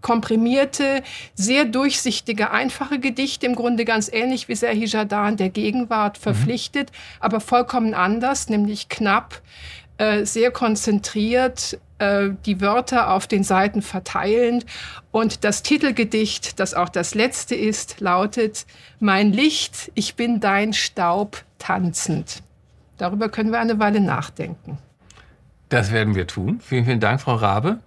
komprimierte, 0.02 1.04
sehr 1.36 1.66
durchsichtige, 1.66 2.52
einfache 2.52 3.00
Gedichte, 3.00 3.46
im 3.46 3.56
Grunde 3.56 3.86
ganz 3.86 4.10
ähnlich 4.12 4.48
wie 4.48 4.56
Serhi 4.56 4.86
Jadan 4.86 5.38
der 5.38 5.50
Gegenwart 5.50 6.18
mhm. 6.18 6.24
verpflichtet, 6.24 6.92
mhm. 6.92 6.96
aber 7.20 7.40
vollkommen 7.40 7.94
anders, 7.94 8.50
nämlich 8.50 8.90
knapp, 8.90 9.42
äh, 10.02 10.26
sehr 10.26 10.50
konzentriert, 10.50 11.80
äh, 12.00 12.30
die 12.48 12.60
Wörter 12.60 13.12
auf 13.14 13.28
den 13.28 13.44
Seiten 13.44 13.84
verteilend. 13.84 14.66
Und 15.12 15.44
das 15.44 15.62
Titelgedicht, 15.62 16.60
das 16.60 16.74
auch 16.74 16.90
das 16.90 17.14
letzte 17.14 17.54
ist, 17.54 18.00
lautet 18.00 18.66
Mein 19.00 19.32
Licht, 19.32 19.92
ich 19.94 20.16
bin 20.16 20.40
dein 20.40 20.74
Staub 20.74 21.44
tanzend. 21.60 22.42
Darüber 22.98 23.30
können 23.30 23.52
wir 23.52 23.60
eine 23.60 23.78
Weile 23.78 24.00
nachdenken. 24.00 24.80
Das 25.70 25.92
werden 25.92 26.16
wir 26.16 26.26
tun. 26.26 26.62
Vielen, 26.62 26.86
vielen 26.86 27.00
Dank, 27.00 27.22
Frau 27.22 27.36
Rabe. 27.36 27.78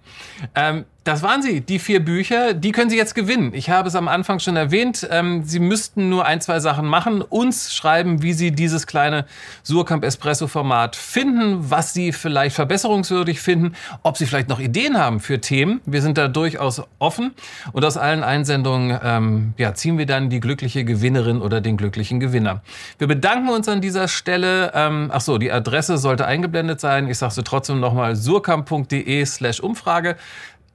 Ähm, 0.55 0.85
das 1.05 1.21
waren 1.21 1.43
sie, 1.43 1.61
die 1.61 1.77
vier 1.77 2.03
Bücher. 2.03 2.55
Die 2.55 2.71
können 2.71 2.89
Sie 2.89 2.97
jetzt 2.97 3.13
gewinnen. 3.13 3.51
Ich 3.53 3.69
habe 3.69 3.87
es 3.87 3.95
am 3.95 4.07
Anfang 4.07 4.39
schon 4.39 4.55
erwähnt. 4.55 5.07
Ähm, 5.11 5.43
sie 5.43 5.59
müssten 5.59 6.09
nur 6.09 6.25
ein, 6.25 6.41
zwei 6.41 6.59
Sachen 6.59 6.87
machen. 6.87 7.21
Uns 7.21 7.75
schreiben, 7.75 8.23
wie 8.23 8.33
Sie 8.33 8.51
dieses 8.51 8.87
kleine 8.87 9.25
Surkamp 9.61 10.03
Espresso 10.03 10.47
Format 10.47 10.95
finden, 10.95 11.69
was 11.69 11.93
Sie 11.93 12.11
vielleicht 12.11 12.55
verbesserungswürdig 12.55 13.39
finden, 13.39 13.75
ob 14.01 14.17
Sie 14.17 14.25
vielleicht 14.25 14.49
noch 14.49 14.59
Ideen 14.59 14.97
haben 14.97 15.19
für 15.19 15.39
Themen. 15.39 15.79
Wir 15.85 16.01
sind 16.01 16.17
da 16.17 16.27
durchaus 16.27 16.81
offen. 16.97 17.35
Und 17.71 17.85
aus 17.85 17.97
allen 17.97 18.23
Einsendungen 18.23 18.99
ähm, 19.03 19.53
ja, 19.57 19.75
ziehen 19.75 19.99
wir 19.99 20.07
dann 20.07 20.31
die 20.31 20.39
glückliche 20.39 20.85
Gewinnerin 20.85 21.39
oder 21.39 21.61
den 21.61 21.77
glücklichen 21.77 22.19
Gewinner. 22.19 22.63
Wir 22.97 23.05
bedanken 23.07 23.49
uns 23.49 23.69
an 23.69 23.79
dieser 23.79 24.07
Stelle. 24.07 24.71
Ähm, 24.73 25.11
ach 25.13 25.21
so, 25.21 25.37
die 25.37 25.51
Adresse 25.51 25.99
sollte 25.99 26.25
eingeblendet 26.25 26.79
sein. 26.79 27.07
Ich 27.07 27.19
sage 27.19 27.35
sie 27.35 27.43
trotzdem 27.43 27.79
nochmal 27.79 28.15
surkamp.de 28.15 29.23
slash 29.27 29.59
Umfrage. 29.59 30.15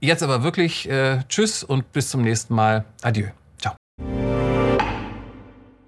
Jetzt 0.01 0.23
aber 0.23 0.43
wirklich 0.43 0.89
äh, 0.89 1.21
Tschüss 1.29 1.63
und 1.63 1.93
bis 1.93 2.09
zum 2.11 2.23
nächsten 2.23 2.55
Mal. 2.55 2.85
Adieu. 3.03 3.29